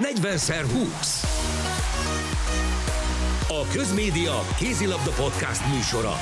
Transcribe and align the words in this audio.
40x20. 0.00 1.24
A 3.48 3.72
Közmédia 3.72 4.40
Kézilabda 4.58 5.10
Podcast 5.22 5.74
műsora. 5.74 6.12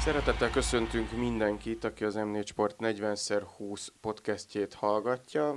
Szeretettel 0.00 0.50
köszöntünk 0.50 1.12
mindenkit, 1.12 1.84
aki 1.84 2.04
az 2.04 2.14
M4 2.18 2.46
Sport 2.46 2.76
40x20 2.78 3.86
podcastjét 4.00 4.74
hallgatja. 4.74 5.48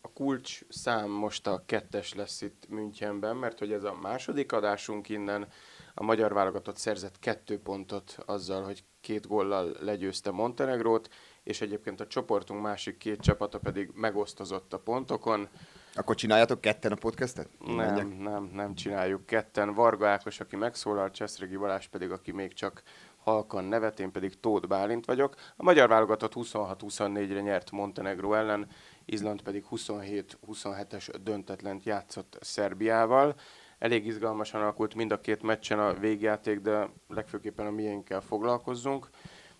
A 0.00 0.12
kulcs 0.12 0.60
szám 0.68 1.10
most 1.10 1.46
a 1.46 1.62
kettes 1.66 2.14
lesz 2.14 2.40
itt 2.40 2.68
Münchenben, 2.68 3.36
mert 3.36 3.58
hogy 3.58 3.72
ez 3.72 3.84
a 3.84 3.98
második 4.02 4.52
adásunk 4.52 5.08
innen. 5.08 5.48
A 5.94 6.02
magyar 6.02 6.32
válogatott 6.32 6.76
szerzett 6.76 7.18
kettő 7.18 7.58
pontot 7.58 8.18
azzal, 8.26 8.62
hogy 8.62 8.84
két 9.00 9.26
góllal 9.26 9.76
legyőzte 9.80 10.30
Montenegrót, 10.30 11.08
és 11.42 11.60
egyébként 11.60 12.00
a 12.00 12.06
csoportunk 12.06 12.62
másik 12.62 12.96
két 12.96 13.20
csapata 13.20 13.58
pedig 13.58 13.90
megosztozott 13.94 14.72
a 14.72 14.78
pontokon. 14.78 15.48
Akkor 15.94 16.14
csináljátok 16.14 16.60
ketten 16.60 16.92
a 16.92 16.94
podcastet? 16.94 17.48
Nem, 17.66 18.08
nem, 18.08 18.50
nem 18.52 18.74
csináljuk 18.74 19.26
ketten. 19.26 19.74
Varga 19.74 20.08
Ákos, 20.08 20.40
aki 20.40 20.56
megszólal, 20.56 21.10
Cseszregi 21.10 21.56
Balázs 21.56 21.86
pedig, 21.86 22.10
aki 22.10 22.32
még 22.32 22.52
csak 22.52 22.82
halkan 23.22 23.64
nevet, 23.64 24.00
én 24.00 24.10
pedig 24.10 24.40
Tóth 24.40 24.66
Bálint 24.66 25.04
vagyok. 25.04 25.34
A 25.56 25.62
magyar 25.62 25.88
válogatott 25.88 26.32
26-24-re 26.34 27.40
nyert 27.40 27.70
Montenegro 27.70 28.34
ellen, 28.34 28.68
Izland 29.04 29.42
pedig 29.42 29.64
27-27-es 29.70 31.14
döntetlent 31.22 31.84
játszott 31.84 32.38
Szerbiával. 32.40 33.34
Elég 33.78 34.06
izgalmasan 34.06 34.60
alakult 34.60 34.94
mind 34.94 35.12
a 35.12 35.20
két 35.20 35.42
meccsen 35.42 35.78
a 35.78 35.92
végjáték, 35.92 36.60
de 36.60 36.90
legfőképpen 37.08 37.66
a 37.66 37.70
miénkkel 37.70 38.20
foglalkozzunk. 38.20 39.08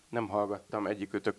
Nem 0.08 0.28
hallgattam 0.28 0.86
egyikőtök 0.86 1.34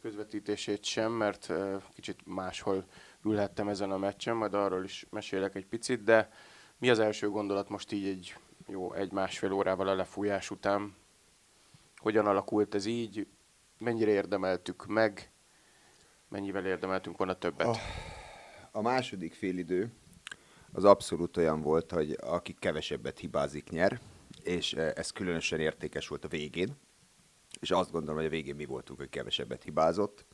közvetítését 0.00 0.84
sem, 0.84 1.12
mert 1.12 1.52
kicsit 1.94 2.20
máshol 2.24 2.84
ülhettem 3.26 3.68
ezen 3.68 3.90
a 3.90 3.98
meccsen, 3.98 4.36
majd 4.36 4.54
arról 4.54 4.84
is 4.84 5.06
mesélek 5.10 5.54
egy 5.54 5.66
picit, 5.66 6.02
de 6.02 6.30
mi 6.78 6.90
az 6.90 6.98
első 6.98 7.28
gondolat 7.28 7.68
most 7.68 7.92
így 7.92 8.06
egy 8.06 8.36
jó 8.68 8.92
egy-másfél 8.92 9.52
órával 9.52 9.88
a 9.88 9.94
lefújás 9.94 10.50
után? 10.50 10.94
Hogyan 11.96 12.26
alakult 12.26 12.74
ez 12.74 12.86
így? 12.86 13.26
Mennyire 13.78 14.10
érdemeltük 14.10 14.86
meg? 14.86 15.30
Mennyivel 16.28 16.66
érdemeltünk 16.66 17.16
volna 17.16 17.38
többet? 17.38 17.66
A, 17.66 17.76
a 18.70 18.82
második 18.82 19.34
félidő 19.34 19.92
az 20.72 20.84
abszolút 20.84 21.36
olyan 21.36 21.60
volt, 21.60 21.92
hogy 21.92 22.16
aki 22.20 22.54
kevesebbet 22.58 23.18
hibázik, 23.18 23.68
nyer, 23.68 24.00
és 24.42 24.72
ez 24.72 25.10
különösen 25.10 25.60
értékes 25.60 26.08
volt 26.08 26.24
a 26.24 26.28
végén, 26.28 26.76
és 27.60 27.70
azt 27.70 27.90
gondolom, 27.90 28.16
hogy 28.16 28.26
a 28.26 28.30
végén 28.30 28.54
mi 28.54 28.64
voltunk, 28.64 28.98
hogy 28.98 29.08
kevesebbet 29.08 29.62
hibázott, 29.62 30.26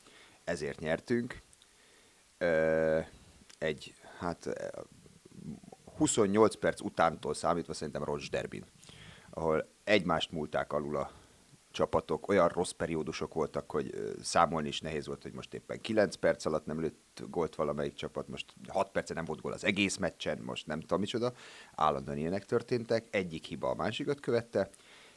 ezért 0.45 0.81
nyertünk. 0.81 1.43
Egy, 3.59 3.95
hát 4.19 4.48
28 5.97 6.57
perc 6.57 6.81
utántól 6.81 7.35
számítva 7.35 7.73
szerintem 7.73 8.05
Roncs 8.05 8.31
Derbin, 8.31 8.65
ahol 9.31 9.69
egymást 9.85 10.33
múlták 10.33 10.73
alul 10.73 10.97
a 10.97 11.11
csapatok, 11.73 12.29
olyan 12.29 12.48
rossz 12.48 12.70
periódusok 12.70 13.35
voltak, 13.35 13.70
hogy 13.70 14.15
számolni 14.23 14.69
is 14.69 14.81
nehéz 14.81 15.07
volt, 15.07 15.23
hogy 15.23 15.33
most 15.33 15.55
éppen 15.55 15.81
9 15.81 16.15
perc 16.15 16.45
alatt 16.45 16.67
nem 16.67 16.81
lőtt 16.81 17.23
gólt 17.31 17.55
valamelyik 17.55 17.95
csapat, 17.95 18.29
most 18.29 18.55
6 18.69 18.91
perce 18.91 19.15
nem 19.15 19.25
volt 19.25 19.41
gól 19.41 19.53
az 19.53 19.65
egész 19.65 19.97
meccsen, 19.97 20.39
most 20.39 20.67
nem 20.67 20.81
tudom 20.81 21.01
micsoda, 21.01 21.33
állandóan 21.75 22.19
ilyenek 22.19 22.45
történtek, 22.45 23.07
egyik 23.11 23.45
hiba 23.45 23.70
a 23.70 23.75
másikat 23.75 24.20
követte, 24.20 24.70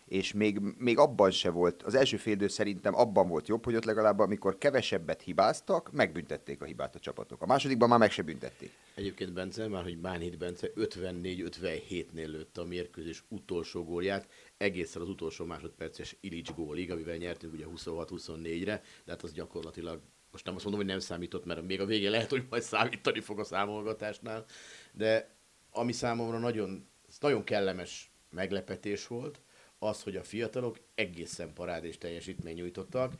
és 0.05 0.33
még, 0.33 0.59
még 0.77 0.97
abban 0.97 1.31
se 1.31 1.49
volt, 1.49 1.83
az 1.83 1.95
első 1.95 2.17
fél 2.17 2.47
szerintem 2.47 2.95
abban 2.95 3.27
volt 3.27 3.47
jobb, 3.47 3.65
hogy 3.65 3.75
ott 3.75 3.83
legalább 3.83 4.19
amikor 4.19 4.57
kevesebbet 4.57 5.21
hibáztak, 5.21 5.91
megbüntették 5.91 6.61
a 6.61 6.65
hibát 6.65 6.95
a 6.95 6.99
csapatok. 6.99 7.41
A 7.41 7.45
másodikban 7.45 7.89
már 7.89 7.99
meg 7.99 8.11
se 8.11 8.21
büntették. 8.21 8.71
Egyébként 8.95 9.33
Bence, 9.33 9.67
már 9.67 9.83
hogy 9.83 9.97
Bánhit 9.97 10.37
Bence 10.37 10.67
54-57-nél 10.75 12.27
lőtte 12.27 12.61
a 12.61 12.65
mérkőzés 12.65 13.23
utolsó 13.27 13.83
gólját, 13.83 14.27
egészen 14.57 15.01
az 15.01 15.09
utolsó 15.09 15.45
másodperces 15.45 16.15
Ilics 16.19 16.51
gólig, 16.51 16.91
amivel 16.91 17.17
nyertünk 17.17 17.53
ugye 17.53 17.65
26-24-re, 17.75 18.81
de 19.05 19.11
hát 19.11 19.23
az 19.23 19.31
gyakorlatilag 19.31 20.01
most 20.31 20.47
nem 20.47 20.55
azt 20.55 20.63
mondom, 20.63 20.83
hogy 20.83 20.91
nem 20.91 21.01
számított, 21.01 21.45
mert 21.45 21.67
még 21.67 21.81
a 21.81 21.85
végén 21.85 22.11
lehet, 22.11 22.29
hogy 22.29 22.45
majd 22.49 22.61
számítani 22.61 23.19
fog 23.19 23.39
a 23.39 23.43
számolgatásnál, 23.43 24.45
de 24.91 25.35
ami 25.71 25.91
számomra 25.91 26.39
nagyon, 26.39 26.87
nagyon 27.19 27.43
kellemes 27.43 28.11
meglepetés 28.29 29.07
volt, 29.07 29.39
az, 29.85 30.03
hogy 30.03 30.15
a 30.15 30.23
fiatalok 30.23 30.79
egészen 30.95 31.53
parádés 31.53 31.97
teljesítmény 31.97 32.55
nyújtottak. 32.55 33.13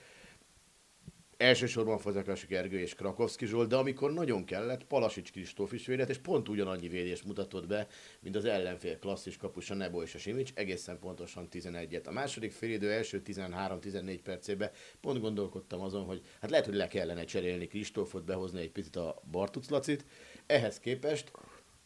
Elsősorban 1.37 1.97
Fazekas 1.97 2.45
Gergő 2.45 2.79
és 2.79 2.95
Krakowski 2.95 3.45
Zsolt, 3.45 3.69
de 3.69 3.75
amikor 3.75 4.13
nagyon 4.13 4.45
kellett, 4.45 4.83
Palasics 4.83 5.31
Kristóf 5.31 5.71
is 5.71 5.85
védett, 5.85 6.09
és 6.09 6.17
pont 6.17 6.49
ugyanannyi 6.49 6.87
védést 6.87 7.25
mutatott 7.25 7.67
be, 7.67 7.87
mint 8.19 8.35
az 8.35 8.45
ellenfél 8.45 8.99
klasszis 8.99 9.37
kapusa 9.37 9.73
Nebo 9.73 10.01
és 10.01 10.15
a 10.15 10.17
Simics, 10.17 10.51
egészen 10.53 10.99
pontosan 10.99 11.47
11-et. 11.51 12.07
A 12.07 12.11
második 12.11 12.51
félidő 12.51 12.91
első 12.91 13.21
13-14 13.25 14.19
percében 14.23 14.71
pont 15.01 15.19
gondolkodtam 15.19 15.81
azon, 15.81 16.03
hogy 16.03 16.21
hát 16.41 16.49
lehet, 16.49 16.65
hogy 16.65 16.75
le 16.75 16.87
kellene 16.87 17.23
cserélni 17.23 17.67
Kristófot, 17.67 18.25
behozni 18.25 18.61
egy 18.61 18.71
picit 18.71 18.95
a 18.95 19.21
Bartuc 19.31 19.69
Lacit. 19.69 20.05
Ehhez 20.45 20.79
képest, 20.79 21.31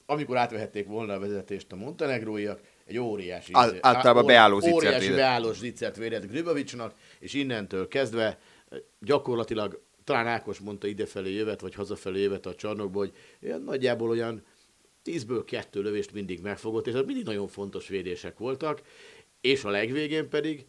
amikor 0.05 0.37
átvehették 0.37 0.87
volna 0.87 1.13
a 1.13 1.19
vezetést 1.19 1.71
a 1.71 1.75
montenegróiak, 1.75 2.61
egy 2.89 2.97
óriási... 2.97 3.51
Al- 3.53 3.77
általában 3.81 4.25
beálló 4.25 4.59
zicsert 4.59 4.75
Óriási 4.75 5.09
védett. 5.09 5.53
zicsert 5.53 5.97
védett 5.97 6.27
Gribovicsnak, 6.27 6.93
és 7.19 7.33
innentől 7.33 7.87
kezdve 7.87 8.39
gyakorlatilag 8.99 9.81
talán 10.03 10.27
Ákos 10.27 10.59
mondta 10.59 10.87
idefelé 10.87 11.33
jövet, 11.33 11.61
vagy 11.61 11.73
hazafelé 11.73 12.21
jövet 12.21 12.45
a 12.45 12.55
csarnokból, 12.55 13.05
hogy 13.05 13.13
olyan, 13.49 13.61
nagyjából 13.61 14.09
olyan 14.09 14.45
tízből 15.01 15.45
kettő 15.45 15.81
lövést 15.81 16.11
mindig 16.11 16.41
megfogott, 16.41 16.87
és 16.87 16.93
mindig 16.93 17.25
nagyon 17.25 17.47
fontos 17.47 17.87
védések 17.87 18.37
voltak, 18.37 18.81
és 19.41 19.63
a 19.63 19.69
legvégén 19.69 20.29
pedig, 20.29 20.65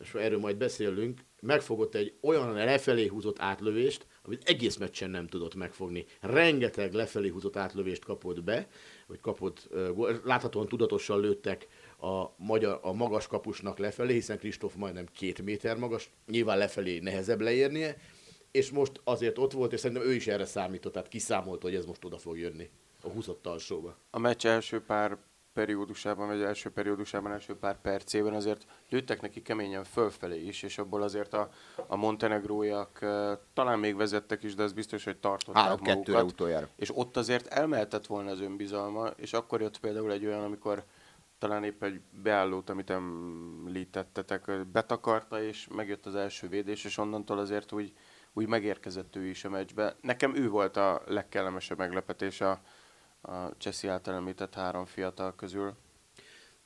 és 0.00 0.14
erről 0.14 0.38
majd 0.38 0.56
beszélünk, 0.56 1.20
megfogott 1.40 1.94
egy 1.94 2.12
olyan 2.20 2.52
lefelé 2.52 3.06
húzott 3.06 3.40
átlövést, 3.40 4.06
amit 4.26 4.48
egész 4.48 4.76
meccsen 4.76 5.10
nem 5.10 5.26
tudott 5.26 5.54
megfogni. 5.54 6.04
Rengeteg 6.20 6.92
lefelé 6.92 7.28
húzott 7.28 7.56
átlövést 7.56 8.04
kapott 8.04 8.42
be, 8.42 8.68
vagy 9.06 9.20
kapott, 9.20 9.68
láthatóan 10.24 10.68
tudatosan 10.68 11.20
lőttek 11.20 11.66
a, 11.98 12.24
magyar, 12.36 12.78
a 12.82 12.92
magas 12.92 13.26
kapusnak 13.26 13.78
lefelé, 13.78 14.12
hiszen 14.12 14.38
Kristóf 14.38 14.74
majdnem 14.74 15.06
két 15.12 15.42
méter 15.42 15.76
magas, 15.76 16.10
nyilván 16.26 16.58
lefelé 16.58 16.98
nehezebb 16.98 17.40
leérnie, 17.40 17.96
és 18.50 18.70
most 18.70 19.00
azért 19.04 19.38
ott 19.38 19.52
volt, 19.52 19.72
és 19.72 19.80
szerintem 19.80 20.06
ő 20.06 20.14
is 20.14 20.26
erre 20.26 20.46
számított, 20.46 20.92
tehát 20.92 21.08
kiszámolta, 21.08 21.66
hogy 21.66 21.76
ez 21.76 21.84
most 21.84 22.04
oda 22.04 22.18
fog 22.18 22.38
jönni 22.38 22.70
a 23.02 23.08
húzott 23.08 23.46
alsóba. 23.46 23.96
A 24.10 24.18
meccs 24.18 24.46
első 24.46 24.80
pár 24.80 25.18
periódusában, 25.56 26.26
vagy 26.26 26.42
első 26.42 26.70
periódusában, 26.70 27.32
első 27.32 27.56
pár 27.56 27.80
percében 27.80 28.34
azért 28.34 28.66
lőttek 28.88 29.20
neki 29.20 29.42
keményen 29.42 29.84
fölfelé 29.84 30.46
is, 30.46 30.62
és 30.62 30.78
abból 30.78 31.02
azért 31.02 31.34
a, 31.34 31.50
a 31.86 31.96
montenegróiak 31.96 32.98
talán 33.54 33.78
még 33.78 33.96
vezettek 33.96 34.42
is, 34.42 34.54
de 34.54 34.62
ez 34.62 34.72
biztos, 34.72 35.04
hogy 35.04 35.16
tartották 35.16 35.62
Három 35.62 35.80
kettőre 35.80 36.18
magukat. 36.18 36.32
utoljára. 36.32 36.68
És 36.76 36.90
ott 36.94 37.16
azért 37.16 37.46
elmehetett 37.46 38.06
volna 38.06 38.30
az 38.30 38.40
önbizalma, 38.40 39.06
és 39.06 39.32
akkor 39.32 39.60
jött 39.60 39.78
például 39.78 40.12
egy 40.12 40.26
olyan, 40.26 40.44
amikor 40.44 40.84
talán 41.38 41.64
épp 41.64 41.82
egy 41.82 42.00
beállót, 42.22 42.70
amit 42.70 42.90
említettetek, 42.90 44.66
betakarta, 44.72 45.42
és 45.42 45.68
megjött 45.74 46.06
az 46.06 46.14
első 46.14 46.48
védés, 46.48 46.84
és 46.84 46.98
onnantól 46.98 47.38
azért 47.38 47.72
úgy, 47.72 47.92
úgy 48.32 48.48
megérkezett 48.48 49.16
ő 49.16 49.24
is 49.26 49.44
a 49.44 49.50
meccsbe. 49.50 49.96
Nekem 50.00 50.34
ő 50.34 50.48
volt 50.48 50.76
a 50.76 51.02
legkellemesebb 51.06 51.78
meglepetés 51.78 52.40
a, 52.40 52.60
a 53.26 53.56
Cseszi 53.56 53.88
által 53.88 54.14
említett 54.14 54.54
három 54.54 54.84
fiatal 54.84 55.34
közül. 55.34 55.74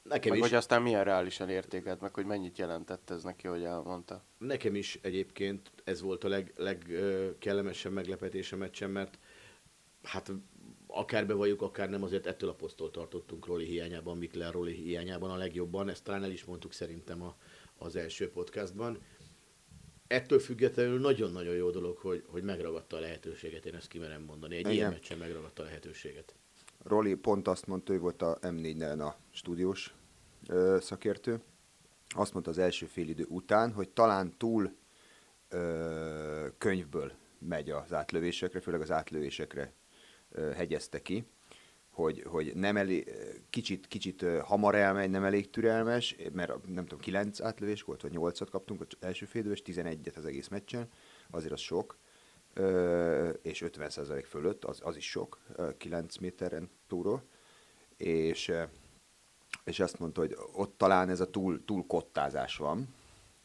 Nekem 0.02 0.30
Meg 0.30 0.38
is, 0.38 0.44
hogy 0.48 0.54
aztán 0.58 0.82
milyen 0.82 1.04
reálisan 1.04 1.48
értékelt, 1.48 2.00
meg 2.00 2.14
hogy 2.14 2.24
mennyit 2.26 2.58
jelentett 2.58 3.10
ez 3.10 3.22
neki, 3.22 3.46
hogy 3.46 3.64
elmondta. 3.64 4.24
nekem 4.38 4.74
is 4.74 4.98
egyébként 5.02 5.70
ez 5.84 6.00
volt 6.00 6.24
a 6.24 6.28
leg, 6.28 6.52
legkellemesebb 6.56 7.92
meglepetés 7.92 8.52
a 8.52 8.56
meccsen, 8.56 8.90
mert 8.90 9.18
hát 10.02 10.32
akár 10.86 11.26
bevalljuk, 11.26 11.62
akár 11.62 11.90
nem, 11.90 12.02
azért 12.02 12.26
ettől 12.26 12.48
a 12.48 12.54
posztól 12.54 12.90
tartottunk 12.90 13.46
Roli 13.46 13.64
hiányában, 13.64 14.18
Mikler 14.18 14.52
Roli 14.52 14.74
hiányában 14.74 15.30
a 15.30 15.36
legjobban, 15.36 15.88
ezt 15.88 16.04
talán 16.04 16.24
el 16.24 16.30
is 16.30 16.44
mondtuk 16.44 16.72
szerintem 16.72 17.22
a, 17.22 17.36
az 17.78 17.96
első 17.96 18.30
podcastban. 18.30 18.98
Ettől 20.06 20.38
függetlenül 20.38 21.00
nagyon-nagyon 21.00 21.54
jó 21.54 21.70
dolog, 21.70 21.96
hogy, 21.96 22.24
hogy 22.26 22.42
megragadta 22.42 22.96
a 22.96 23.00
lehetőséget, 23.00 23.66
én 23.66 23.74
ezt 23.74 23.88
kimerem 23.88 24.22
mondani. 24.22 24.54
Egy 24.54 24.60
Igen. 24.60 24.72
ilyen 24.72 24.90
meccsen 24.90 25.18
megragadta 25.18 25.62
a 25.62 25.64
lehetőséget. 25.64 26.34
Roli 26.82 27.14
pont 27.14 27.48
azt 27.48 27.66
mondta, 27.66 27.92
ő 27.92 27.98
volt 27.98 28.22
a 28.22 28.38
M4-nel 28.38 29.00
a 29.00 29.16
stúdiós 29.30 29.94
ö, 30.46 30.76
szakértő. 30.80 31.40
Azt 32.08 32.32
mondta 32.32 32.50
az 32.50 32.58
első 32.58 32.86
félidő 32.86 33.26
után, 33.28 33.72
hogy 33.72 33.88
talán 33.88 34.36
túl 34.36 34.76
ö, 35.48 36.46
könyvből 36.58 37.12
megy 37.38 37.70
az 37.70 37.92
átlövésekre, 37.92 38.60
főleg 38.60 38.80
az 38.80 38.90
átlövésekre 38.90 39.72
ö, 40.30 40.50
hegyezte 40.50 41.02
ki, 41.02 41.24
hogy, 41.90 42.22
hogy 42.26 42.52
nem 42.54 42.76
elég, 42.76 43.10
kicsit, 43.50 43.86
kicsit 43.86 44.24
hamar 44.42 44.74
elmegy, 44.74 45.10
nem 45.10 45.24
elég 45.24 45.50
türelmes, 45.50 46.16
mert 46.32 46.66
nem 46.66 46.84
tudom, 46.84 47.00
9 47.00 47.40
átlövés 47.40 47.82
volt, 47.82 48.02
vagy 48.02 48.12
8-at 48.14 48.48
kaptunk 48.50 48.80
az 48.80 48.86
első 49.00 49.26
félidő, 49.26 49.52
és 49.52 49.62
11-et 49.66 50.16
az 50.16 50.24
egész 50.24 50.48
meccsen, 50.48 50.88
azért 51.30 51.52
az 51.52 51.60
sok 51.60 51.96
és 53.42 53.64
50% 53.66 54.24
fölött, 54.28 54.64
az, 54.64 54.80
az 54.82 54.96
is 54.96 55.10
sok, 55.10 55.38
ö, 55.56 55.76
9 55.76 56.16
méteren 56.16 56.70
túlról, 56.88 57.22
és, 57.96 58.52
és 59.64 59.80
azt 59.80 59.98
mondta, 59.98 60.20
hogy 60.20 60.36
ott 60.52 60.78
talán 60.78 61.08
ez 61.08 61.20
a 61.20 61.30
túl, 61.30 61.64
túl 61.64 61.86
kottázás 61.86 62.56
van, 62.56 62.94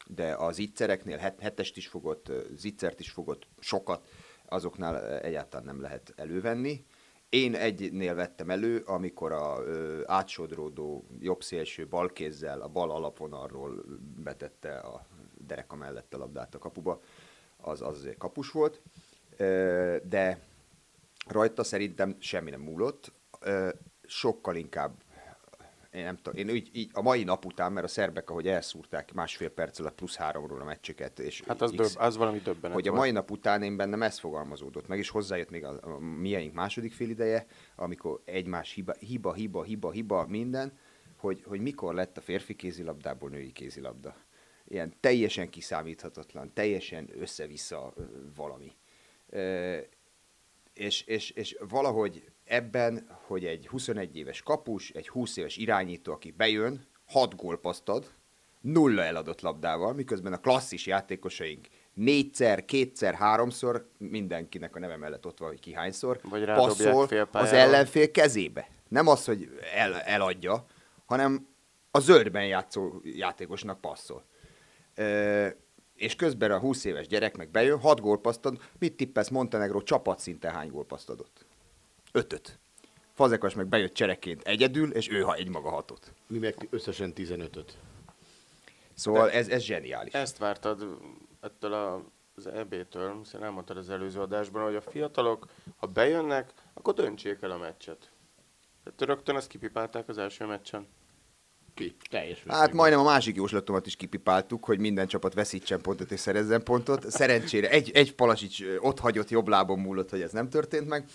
de 0.07 0.35
az 0.35 0.55
zicsereknél 0.55 1.17
het, 1.17 1.39
hetest 1.39 1.77
is 1.77 1.87
fogott, 1.87 2.31
zicsert 2.55 2.99
is 2.99 3.11
fogott, 3.11 3.47
sokat, 3.59 4.07
azoknál 4.45 5.19
egyáltalán 5.19 5.65
nem 5.65 5.81
lehet 5.81 6.13
elővenni. 6.15 6.85
Én 7.29 7.55
egynél 7.55 8.15
vettem 8.15 8.49
elő, 8.49 8.83
amikor 8.85 9.31
a 9.31 9.59
ö, 9.59 10.01
átsodródó 10.05 11.05
jobb 11.19 11.43
szélső 11.43 11.87
bal 11.87 12.09
kézzel 12.09 12.61
a 12.61 12.67
bal 12.67 12.91
alapvonalról 12.91 13.83
betette 14.23 14.77
a 14.77 15.05
dereka 15.37 15.75
mellett 15.75 16.13
a 16.13 16.17
labdát 16.17 16.55
a 16.55 16.57
kapuba, 16.57 17.01
az, 17.65 17.81
az 17.81 17.97
azért 17.97 18.17
kapus 18.17 18.51
volt, 18.51 18.81
de 20.03 20.39
rajta 21.27 21.63
szerintem 21.63 22.15
semmi 22.19 22.49
nem 22.49 22.61
múlott, 22.61 23.11
sokkal 24.07 24.55
inkább 24.55 25.03
én 25.91 26.03
nem 26.03 26.15
tudom, 26.15 26.39
én 26.39 26.55
így, 26.55 26.69
így, 26.73 26.89
a 26.93 27.01
mai 27.01 27.23
nap 27.23 27.45
után, 27.45 27.71
mert 27.71 27.85
a 27.85 27.89
szerbek, 27.89 28.29
ahogy 28.29 28.47
elszúrták 28.47 29.13
másfél 29.13 29.49
perc 29.49 29.79
alatt 29.79 29.95
plusz 29.95 30.15
háromról 30.15 30.61
a 30.61 30.63
meccseket, 30.63 31.19
és 31.19 31.43
Hát 31.47 31.61
az, 31.61 31.71
X- 31.71 31.79
döbb, 31.79 32.03
az 32.03 32.17
valami 32.17 32.39
döbbenet 32.39 32.75
hogy 32.77 32.87
a 32.87 32.89
volt. 32.91 33.01
mai 33.01 33.11
nap 33.11 33.31
után 33.31 33.63
én 33.63 33.75
bennem 33.75 34.01
ez 34.01 34.19
fogalmazódott 34.19 34.87
meg, 34.87 34.97
és 34.97 35.09
hozzájött 35.09 35.49
még 35.49 35.63
a, 35.63 35.79
a 35.81 35.99
miénk 35.99 36.53
második 36.53 36.93
félideje, 36.93 37.45
amikor 37.75 38.21
egymás 38.25 38.71
hiba, 38.71 38.93
hiba, 38.99 39.33
hiba, 39.33 39.63
hiba, 39.63 39.91
hiba, 39.91 40.25
minden, 40.27 40.77
hogy, 41.17 41.43
hogy 41.45 41.61
mikor 41.61 41.93
lett 41.93 42.17
a 42.17 42.21
férfi 42.21 42.55
kézilabdából 42.55 43.29
női 43.29 43.51
kézilabda. 43.51 44.15
Ilyen 44.67 44.93
teljesen 44.99 45.49
kiszámíthatatlan, 45.49 46.53
teljesen 46.53 47.09
össze-vissza 47.19 47.93
valami. 48.35 48.71
És, 50.73 51.01
és, 51.01 51.29
és 51.29 51.57
valahogy 51.69 52.23
ebben, 52.45 53.07
hogy 53.25 53.45
egy 53.45 53.67
21 53.67 54.17
éves 54.17 54.41
kapus, 54.41 54.89
egy 54.89 55.07
20 55.07 55.37
éves 55.37 55.57
irányító, 55.57 56.13
aki 56.13 56.31
bejön, 56.31 56.87
6 57.05 57.35
gólpaszt 57.35 57.89
ad, 57.89 58.13
nulla 58.61 59.03
eladott 59.03 59.41
labdával, 59.41 59.93
miközben 59.93 60.33
a 60.33 60.39
klasszis 60.39 60.85
játékosaink 60.85 61.67
négyszer, 61.93 62.65
kétszer, 62.65 63.13
háromszor, 63.13 63.89
mindenkinek 63.97 64.75
a 64.75 64.79
neve 64.79 64.97
mellett 64.97 65.25
ott 65.25 65.37
van, 65.37 65.49
hogy 65.49 65.59
ki 65.59 65.73
hányszor, 65.73 66.19
Vagy 66.23 66.45
passzol 66.45 67.07
az 67.31 67.51
ellenfél 67.51 68.11
kezébe. 68.11 68.67
Nem 68.87 69.07
az, 69.07 69.25
hogy 69.25 69.49
el, 69.75 69.93
eladja, 69.93 70.65
hanem 71.05 71.47
a 71.91 71.99
zöldben 71.99 72.45
játszó 72.45 72.93
játékosnak 73.03 73.81
passzol. 73.81 74.25
És 75.95 76.15
közben 76.15 76.51
a 76.51 76.59
20 76.59 76.83
éves 76.83 77.07
gyerek 77.07 77.37
meg 77.37 77.49
bejön, 77.49 77.79
6 77.79 77.99
gólpaszt 77.99 78.45
ad, 78.45 78.57
mit 78.79 78.95
tippesz 78.95 79.29
Montenegro 79.29 79.81
csapatszinten 79.81 80.51
hány 80.51 80.69
gólpaszt 80.69 81.09
adott? 81.09 81.45
Ötöt. 82.11 82.59
Fazekas 83.13 83.53
meg 83.53 83.67
bejött 83.67 83.93
csereként 83.93 84.41
egyedül, 84.41 84.91
és 84.91 85.09
ő 85.09 85.21
ha 85.21 85.35
egymaga 85.35 85.69
hatot. 85.69 86.13
Mi 86.27 86.37
meg 86.37 86.67
összesen 86.69 87.13
15-öt. 87.15 87.77
Szóval 88.93 89.31
ez, 89.31 89.47
ez 89.47 89.61
zseniális. 89.61 90.13
Ezt 90.13 90.37
vártad 90.37 90.97
ettől 91.41 91.73
a, 91.73 92.03
az 92.35 92.47
EB-től, 92.47 93.17
hiszen 93.17 93.43
elmondtad 93.43 93.77
az 93.77 93.89
előző 93.89 94.19
adásban, 94.19 94.63
hogy 94.63 94.75
a 94.75 94.81
fiatalok, 94.81 95.47
ha 95.75 95.87
bejönnek, 95.87 96.53
akkor 96.73 96.93
döntsék 96.93 97.41
el 97.41 97.51
a 97.51 97.57
meccset. 97.57 98.09
Tehát 98.83 99.15
rögtön 99.15 99.35
ezt 99.35 99.47
kipipálták 99.47 100.09
az 100.09 100.17
első 100.17 100.45
meccsen. 100.45 100.87
Ki? 101.75 101.95
Teljes 102.09 102.43
Hát 102.47 102.73
majdnem 102.73 102.99
a 102.99 103.03
másik 103.03 103.35
jóslatomat 103.35 103.85
is 103.85 103.95
kipipáltuk, 103.95 104.65
hogy 104.65 104.79
minden 104.79 105.07
csapat 105.07 105.33
veszítsen 105.33 105.81
pontot 105.81 106.11
és 106.11 106.19
szerezzen 106.19 106.63
pontot. 106.63 107.09
Szerencsére 107.11 107.69
egy, 107.69 107.91
egy 107.93 108.15
Palasics 108.15 108.63
ott 108.79 108.99
hagyott 108.99 109.29
jobb 109.29 109.47
lábon 109.47 109.79
múlott, 109.79 110.09
hogy 110.09 110.21
ez 110.21 110.31
nem 110.31 110.49
történt 110.49 110.87
meg. 110.87 111.05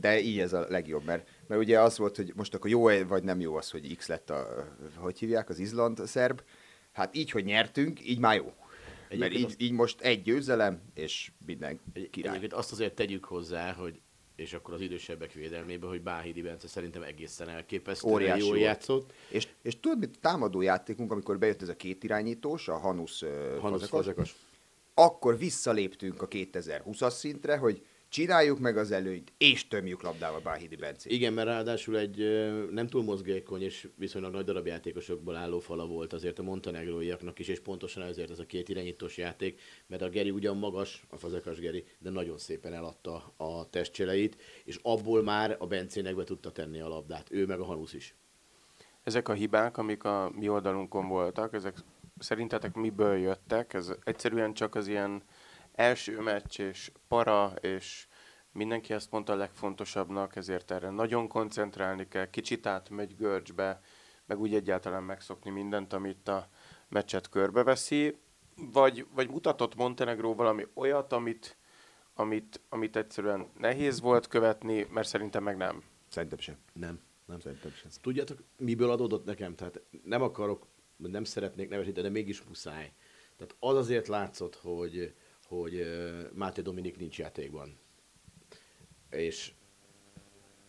De 0.00 0.20
így 0.20 0.38
ez 0.38 0.52
a 0.52 0.66
legjobb, 0.68 1.04
mert, 1.04 1.28
mert 1.46 1.60
ugye 1.60 1.80
az 1.80 1.98
volt, 1.98 2.16
hogy 2.16 2.32
most 2.36 2.54
akkor 2.54 2.70
jó 2.70 2.82
vagy 3.06 3.22
nem 3.22 3.40
jó 3.40 3.54
az, 3.56 3.70
hogy 3.70 3.96
X 3.96 4.06
lett 4.08 4.30
a, 4.30 4.66
hogy 4.96 5.18
hívják, 5.18 5.48
az 5.48 5.58
Izland 5.58 6.06
szerb. 6.06 6.40
Hát 6.92 7.16
így, 7.16 7.30
hogy 7.30 7.44
nyertünk, 7.44 8.08
így 8.08 8.18
már 8.18 8.36
jó. 8.36 8.44
Mert 8.44 9.22
Egyébként 9.22 9.38
így, 9.40 9.44
azt- 9.44 9.60
így 9.60 9.72
most 9.72 10.00
egy 10.00 10.22
győzelem, 10.22 10.82
és 10.94 11.30
minden 11.46 11.80
király. 12.10 12.28
egyébként 12.30 12.52
azt 12.52 12.72
azért 12.72 12.94
tegyük 12.94 13.24
hozzá, 13.24 13.72
hogy 13.72 14.00
és 14.40 14.52
akkor 14.52 14.74
az 14.74 14.80
idősebbek 14.80 15.32
védelmébe, 15.32 15.86
hogy 15.86 16.02
Báhidi 16.02 16.42
Bence 16.42 16.68
szerintem 16.68 17.02
egészen 17.02 17.48
elképesztően 17.48 18.14
Óriási 18.14 18.40
jól 18.40 18.48
volt. 18.48 18.62
játszott. 18.62 19.12
És, 19.28 19.48
és 19.62 19.80
tudod, 19.80 19.98
mit 19.98 20.18
támadó 20.20 20.60
játékunk, 20.60 21.12
amikor 21.12 21.38
bejött 21.38 21.62
ez 21.62 21.68
a 21.68 21.76
két 21.76 22.04
irányítós, 22.04 22.68
a 22.68 22.76
Hanusz, 22.76 23.22
Hanusz 23.60 23.88
Fazekas. 23.88 24.36
akkor 24.94 25.38
visszaléptünk 25.38 26.22
a 26.22 26.28
2020-as 26.28 27.10
szintre, 27.10 27.56
hogy 27.56 27.86
csináljuk 28.10 28.58
meg 28.58 28.76
az 28.76 28.90
előnyt, 28.90 29.32
és 29.38 29.68
tömjük 29.68 30.02
labdával 30.02 30.40
Báhidi 30.40 30.76
Bencét. 30.76 31.12
Igen, 31.12 31.32
mert 31.32 31.48
ráadásul 31.48 31.98
egy 31.98 32.16
nem 32.70 32.86
túl 32.86 33.02
mozgékony 33.02 33.62
és 33.62 33.88
viszonylag 33.96 34.32
nagy 34.32 34.44
darab 34.44 34.66
játékosokból 34.66 35.36
álló 35.36 35.58
fala 35.58 35.86
volt 35.86 36.12
azért 36.12 36.38
a 36.38 36.42
montenegróiaknak 36.42 37.38
is, 37.38 37.48
és 37.48 37.60
pontosan 37.60 38.02
ezért 38.02 38.30
ez 38.30 38.38
a 38.38 38.46
két 38.46 38.68
irányítós 38.68 39.16
játék, 39.16 39.60
mert 39.86 40.02
a 40.02 40.08
Geri 40.08 40.30
ugyan 40.30 40.56
magas, 40.56 41.04
a 41.08 41.16
fazekas 41.16 41.58
Geri, 41.58 41.84
de 41.98 42.10
nagyon 42.10 42.38
szépen 42.38 42.72
eladta 42.72 43.32
a 43.36 43.70
testcseleit, 43.70 44.36
és 44.64 44.78
abból 44.82 45.22
már 45.22 45.56
a 45.58 45.66
Bencének 45.66 46.14
be 46.14 46.24
tudta 46.24 46.52
tenni 46.52 46.80
a 46.80 46.88
labdát, 46.88 47.26
ő 47.30 47.46
meg 47.46 47.60
a 47.60 47.64
Hanusz 47.64 47.92
is. 47.92 48.14
Ezek 49.02 49.28
a 49.28 49.32
hibák, 49.32 49.78
amik 49.78 50.04
a 50.04 50.30
mi 50.34 50.48
oldalunkon 50.48 51.08
voltak, 51.08 51.52
ezek 51.52 51.76
szerintetek 52.18 52.74
miből 52.74 53.16
jöttek? 53.16 53.74
Ez 53.74 53.92
egyszerűen 54.04 54.54
csak 54.54 54.74
az 54.74 54.86
ilyen 54.86 55.22
első 55.72 56.20
meccs 56.20 56.60
és 56.60 56.92
para, 57.08 57.52
és 57.60 58.06
mindenki 58.52 58.92
ezt 58.92 59.10
mondta 59.10 59.32
a 59.32 59.36
legfontosabbnak, 59.36 60.36
ezért 60.36 60.70
erre 60.70 60.90
nagyon 60.90 61.28
koncentrálni 61.28 62.08
kell, 62.08 62.30
kicsit 62.30 62.66
átmegy 62.66 63.16
görcsbe, 63.16 63.80
meg 64.26 64.40
úgy 64.40 64.54
egyáltalán 64.54 65.02
megszokni 65.02 65.50
mindent, 65.50 65.92
amit 65.92 66.28
a 66.28 66.48
meccset 66.88 67.28
körbeveszi, 67.28 68.18
vagy, 68.72 69.06
vagy 69.14 69.30
mutatott 69.30 69.74
Montenegró 69.74 70.34
valami 70.34 70.66
olyat, 70.74 71.12
amit, 71.12 71.56
amit, 72.14 72.60
amit 72.68 72.96
egyszerűen 72.96 73.48
nehéz 73.58 74.00
volt 74.00 74.26
követni, 74.26 74.86
mert 74.90 75.08
szerintem 75.08 75.42
meg 75.42 75.56
nem. 75.56 75.82
Szerintem 76.08 76.38
sem. 76.38 76.56
Nem, 76.72 77.00
nem. 77.26 77.40
Szerintem 77.40 77.70
sem. 77.70 77.90
Tudjátok, 78.02 78.38
miből 78.56 78.90
adódott 78.90 79.24
nekem? 79.24 79.54
Tehát 79.54 79.82
nem 80.04 80.22
akarok, 80.22 80.66
nem 80.96 81.24
szeretnék 81.24 81.68
nevesíteni, 81.68 82.06
de 82.06 82.12
mégis 82.12 82.42
muszáj. 82.42 82.92
Tehát 83.36 83.56
az 83.58 83.76
azért 83.76 84.08
látszott, 84.08 84.54
hogy, 84.54 85.14
hogy 85.50 85.86
Máté 86.34 86.62
Dominik 86.62 86.96
nincs 86.96 87.18
játékban. 87.18 87.78
És, 89.10 89.52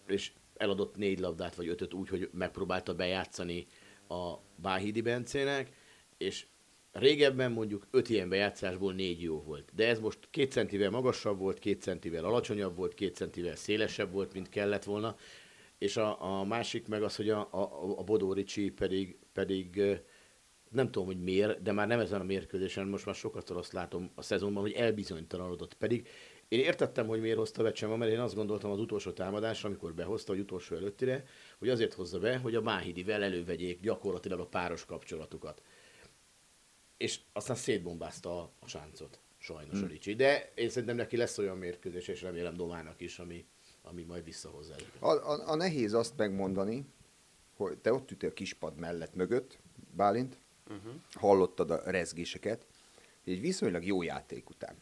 és 0.08 0.32
eladott 0.58 0.96
négy 0.96 1.20
labdát, 1.20 1.56
vagy 1.56 1.68
ötöt 1.68 1.94
úgy, 1.94 2.10
hogy 2.10 2.30
megpróbálta 2.34 2.96
bejátszani 2.96 3.68
a 4.08 4.34
Báhidi 4.56 5.02
Bencének, 5.02 5.72
és 6.18 6.46
régebben 6.92 7.52
mondjuk 7.52 7.88
öt 7.92 8.10
ilyen 8.10 8.30
bejátszásból 8.30 8.94
négy 8.94 9.22
jó 9.22 9.42
volt. 9.42 9.70
De 9.76 9.88
ez 9.88 10.00
most 10.00 10.20
két 10.30 10.52
centivel 10.52 10.90
magasabb 10.90 11.40
volt, 11.40 11.60
két 11.60 11.82
centivel 11.82 12.26
alacsonyabb 12.26 12.76
volt, 12.76 12.94
két 12.94 13.16
centivel 13.16 13.56
szélesebb 13.56 14.12
volt, 14.12 14.34
mint 14.34 14.50
kellett 14.50 14.84
volna. 14.84 15.16
És 15.78 15.98
a, 15.98 16.40
a 16.40 16.44
másik 16.44 16.88
meg 16.88 17.04
az, 17.04 17.16
hogy 17.16 17.30
a, 17.30 17.40
a, 17.52 17.98
a 17.98 18.04
Bodó 18.04 18.34
Ricsi 18.34 18.70
pedig, 18.72 19.18
pedig 19.34 19.82
nem 20.72 20.86
tudom, 20.86 21.06
hogy 21.06 21.24
miért, 21.24 21.62
de 21.62 21.72
már 21.72 21.88
nem 21.88 22.00
ezen 22.00 22.22
a 22.22 22.24
mérkőzésen, 22.24 22.88
most 22.88 23.06
már 23.06 23.16
sokat 23.16 23.50
azt 23.50 23.74
látom 23.74 24.12
a 24.16 24.22
szezonban, 24.22 24.62
hogy 24.62 24.72
elbizonytalanodott. 24.72 25.74
Pedig 25.74 26.08
én 26.48 26.60
értettem, 26.60 27.08
hogy 27.08 27.22
miért 27.22 27.38
hozta 27.38 27.63
Vecsema, 27.63 27.96
mert 27.96 28.12
én 28.12 28.20
azt 28.20 28.36
gondoltam 28.36 28.72
az 28.72 28.80
utolsó 28.80 29.12
támadásra, 29.12 29.68
amikor 29.68 29.94
behozta, 29.94 30.32
vagy 30.32 30.42
utolsó 30.42 30.75
előttire, 30.75 31.25
hogy 31.60 31.70
azért 31.70 31.94
hozza 31.94 32.20
be, 32.20 32.38
hogy 32.38 32.56
a 32.56 32.62
Máhidivel 32.62 33.24
elővegyék 33.24 33.80
gyakorlatilag 33.82 34.40
a 34.40 34.46
páros 34.46 34.86
kapcsolatukat. 34.86 35.62
És 36.98 37.20
aztán 37.34 37.56
szétbombázta 37.56 38.42
a, 38.42 38.51
a 38.60 38.68
sáncot, 38.68 39.20
sajnos 39.38 39.74
hmm. 39.74 39.84
a 39.84 39.88
Ricsi. 39.88 40.16
De 40.16 40.51
én 40.56 40.70
szerintem 40.70 40.96
neki 40.96 41.18
lesz 41.18 41.38
olyan 41.38 41.58
mérkőzés, 41.58 42.08
és 42.08 42.22
remélem 42.22 42.56
Domának 42.56 43.01
is, 43.01 43.20
ami, 43.20 43.46
ami 43.82 44.04
majd 44.04 44.24
visszahozza 44.24 44.74
őket. 44.74 45.01
A, 45.01 45.32
a, 45.32 45.50
a 45.50 45.56
nehéz 45.56 45.94
azt 45.94 46.18
megmondani, 46.18 46.86
hogy 47.56 47.78
te 47.78 47.94
ott 47.94 48.12
ültél 48.12 48.30
a 48.30 48.34
kispad 48.34 48.75
mellett 48.75 49.16
mögött, 49.16 49.60
Bálint, 49.96 50.38
uh-huh. 50.70 50.94
hallottad 51.13 51.72
a 51.72 51.82
rezgéseket, 51.86 52.65
egy 53.24 53.41
viszonylag 53.41 53.86
jó 53.86 54.01
játék 54.01 54.50
után, 54.50 54.75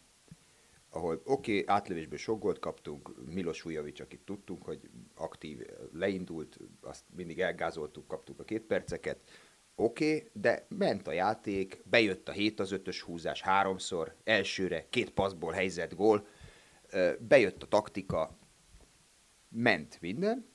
ahol 0.89 1.21
oké, 1.25 1.59
okay, 1.59 1.75
átlövésből 1.75 2.17
sok 2.17 2.39
gólt 2.39 2.59
kaptunk, 2.59 3.11
Milos 3.25 3.61
Vujovic, 3.61 3.99
akit 3.99 4.21
tudtunk, 4.25 4.63
hogy 4.63 4.89
aktív, 5.15 5.65
leindult, 5.93 6.59
azt 6.81 7.03
mindig 7.15 7.39
elgázoltuk, 7.39 8.07
kaptuk 8.07 8.39
a 8.39 8.43
két 8.43 8.61
perceket, 8.61 9.19
oké, 9.75 10.15
okay, 10.15 10.29
de 10.33 10.65
ment 10.69 11.07
a 11.07 11.11
játék, 11.11 11.81
bejött 11.89 12.27
a 12.27 12.31
7 12.31 12.59
az 12.59 12.69
5-ös 12.73 13.01
húzás 13.05 13.41
háromszor, 13.41 14.15
elsőre, 14.23 14.85
két 14.89 15.09
passzból 15.09 15.51
helyzet 15.51 15.95
gól, 15.95 16.27
bejött 17.19 17.63
a 17.63 17.67
taktika, 17.67 18.37
ment 19.49 20.01
minden, 20.01 20.45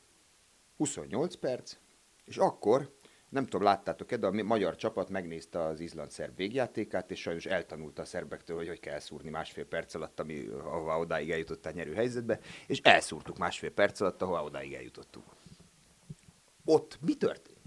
28 0.76 1.34
perc, 1.34 1.76
és 2.24 2.36
akkor 2.36 2.94
Nem 3.34 3.44
tudom, 3.44 3.62
láttátok-e, 3.62 4.16
de 4.16 4.26
a 4.26 4.42
magyar 4.42 4.76
csapat 4.76 5.08
megnézte 5.08 5.62
az 5.62 5.80
izland-szerb 5.80 6.36
végjátékát, 6.36 7.10
és 7.10 7.20
sajnos 7.20 7.46
eltanulta 7.46 8.02
a 8.02 8.04
szerbektől, 8.04 8.56
hogy 8.56 8.68
hogy 8.68 8.80
kell 8.80 8.98
szúrni 8.98 9.30
másfél 9.30 9.66
perc 9.66 9.94
alatt, 9.94 10.20
ami, 10.20 10.46
ahova 10.64 10.98
odáig 10.98 11.30
eljutottál 11.30 11.72
nyerő 11.72 11.94
helyzetbe, 11.94 12.38
és 12.66 12.80
elszúrtuk 12.80 13.38
másfél 13.38 13.70
perc 13.70 14.00
alatt, 14.00 14.22
ahova 14.22 14.44
odáig 14.44 14.74
eljutottunk. 14.74 15.26
Ott 16.64 16.98
mi 17.00 17.14
történt? 17.14 17.58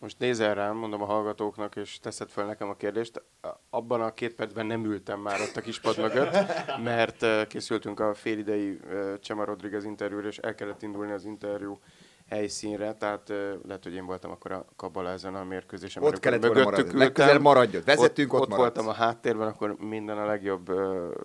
Most 0.00 0.18
nézel 0.18 0.54
rám, 0.54 0.76
mondom 0.76 1.02
a 1.02 1.04
hallgatóknak, 1.04 1.76
és 1.76 1.98
teszed 1.98 2.28
fel 2.28 2.46
nekem 2.46 2.68
a 2.68 2.76
kérdést. 2.76 3.22
Abban 3.70 4.00
a 4.00 4.14
két 4.14 4.34
percben 4.34 4.66
nem 4.66 4.84
ültem 4.84 5.20
már 5.20 5.40
ott 5.40 5.56
a 5.56 5.60
kispad 5.60 5.98
mögött, 5.98 6.36
mert 6.82 7.46
készültünk 7.46 8.00
a 8.00 8.14
félidei 8.14 8.80
Csema 9.20 9.44
Rodriguez 9.44 9.84
interjúra, 9.84 10.28
és 10.28 10.38
el 10.38 10.54
kellett 10.54 10.82
indulni 10.82 11.12
az 11.12 11.24
interjú 11.24 11.80
helyszínre, 12.28 12.94
tehát 12.94 13.30
eh, 13.30 13.52
lehet, 13.66 13.82
hogy 13.82 13.94
én 13.94 14.06
voltam 14.06 14.30
akkor 14.30 14.52
a 14.52 14.64
kabala 14.76 15.10
ezen 15.10 15.34
a 15.34 15.44
mérkőzésen. 15.44 16.02
Ott 16.02 16.18
kellett 16.20 16.46
volna 16.46 16.62
maradni. 16.62 16.98
Legközelebb 16.98 17.40
maradjon. 17.40 17.82
Vezetünk, 17.84 18.32
ott 18.32 18.40
ott 18.40 18.48
maradsz. 18.48 18.64
voltam 18.64 18.88
a 18.88 18.96
háttérben, 18.96 19.48
akkor 19.48 19.76
minden 19.78 20.18
a 20.18 20.26
legjobb 20.26 20.70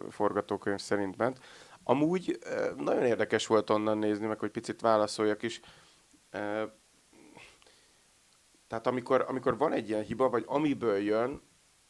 forgatókönyv 0.10 0.80
szerint 0.80 1.18
ment. 1.18 1.40
Amúgy 1.84 2.40
nagyon 2.78 3.04
érdekes 3.04 3.48
volt 3.48 3.70
onnan 3.70 3.98
nézni, 3.98 4.26
meg 4.26 4.40
hogy 4.40 4.52
picit 4.52 4.82
válaszoljak 4.82 5.44
is. 5.44 5.60
Tehát 8.68 8.88
amikor, 8.88 9.26
amikor 9.28 9.58
van 9.58 9.72
egy 9.72 9.90
ilyen 9.90 10.04
hiba, 10.04 10.30
vagy 10.30 10.44
amiből 10.48 10.98
jön, 10.98 11.42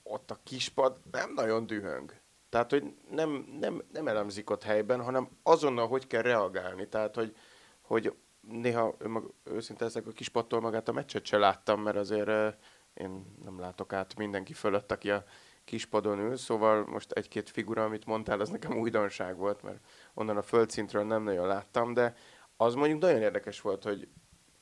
ott 0.03 0.31
a 0.31 0.39
kispad 0.43 0.97
nem 1.11 1.33
nagyon 1.33 1.65
dühöng. 1.65 2.13
Tehát, 2.49 2.69
hogy 2.69 2.93
nem, 3.09 3.57
nem, 3.59 3.81
nem 3.91 4.07
elemzik 4.07 4.49
ott 4.49 4.63
helyben, 4.63 5.03
hanem 5.03 5.29
azonnal 5.43 5.87
hogy 5.87 6.07
kell 6.07 6.21
reagálni. 6.21 6.87
Tehát, 6.87 7.15
hogy, 7.15 7.35
hogy 7.81 8.13
néha 8.47 8.95
önmag, 8.97 9.33
őszinte 9.43 9.85
ezek 9.85 10.07
a 10.07 10.11
kispadtól 10.11 10.61
magát 10.61 10.87
a 10.87 10.91
meccset 10.91 11.25
se 11.25 11.37
láttam, 11.37 11.81
mert 11.81 11.97
azért 11.97 12.57
én 12.93 13.35
nem 13.43 13.59
látok 13.59 13.93
át 13.93 14.15
mindenki 14.15 14.53
fölött, 14.53 14.91
aki 14.91 15.11
a 15.11 15.23
kispadon 15.63 16.19
ül, 16.19 16.37
szóval 16.37 16.85
most 16.85 17.11
egy-két 17.11 17.49
figura, 17.49 17.83
amit 17.83 18.05
mondtál, 18.05 18.39
az 18.39 18.49
nekem 18.49 18.77
újdonság 18.77 19.37
volt, 19.37 19.61
mert 19.61 19.79
onnan 20.13 20.37
a 20.37 20.41
földszintről 20.41 21.03
nem 21.03 21.23
nagyon 21.23 21.47
láttam, 21.47 21.93
de 21.93 22.15
az 22.57 22.73
mondjuk 22.73 23.01
nagyon 23.01 23.21
érdekes 23.21 23.61
volt, 23.61 23.83
hogy 23.83 24.07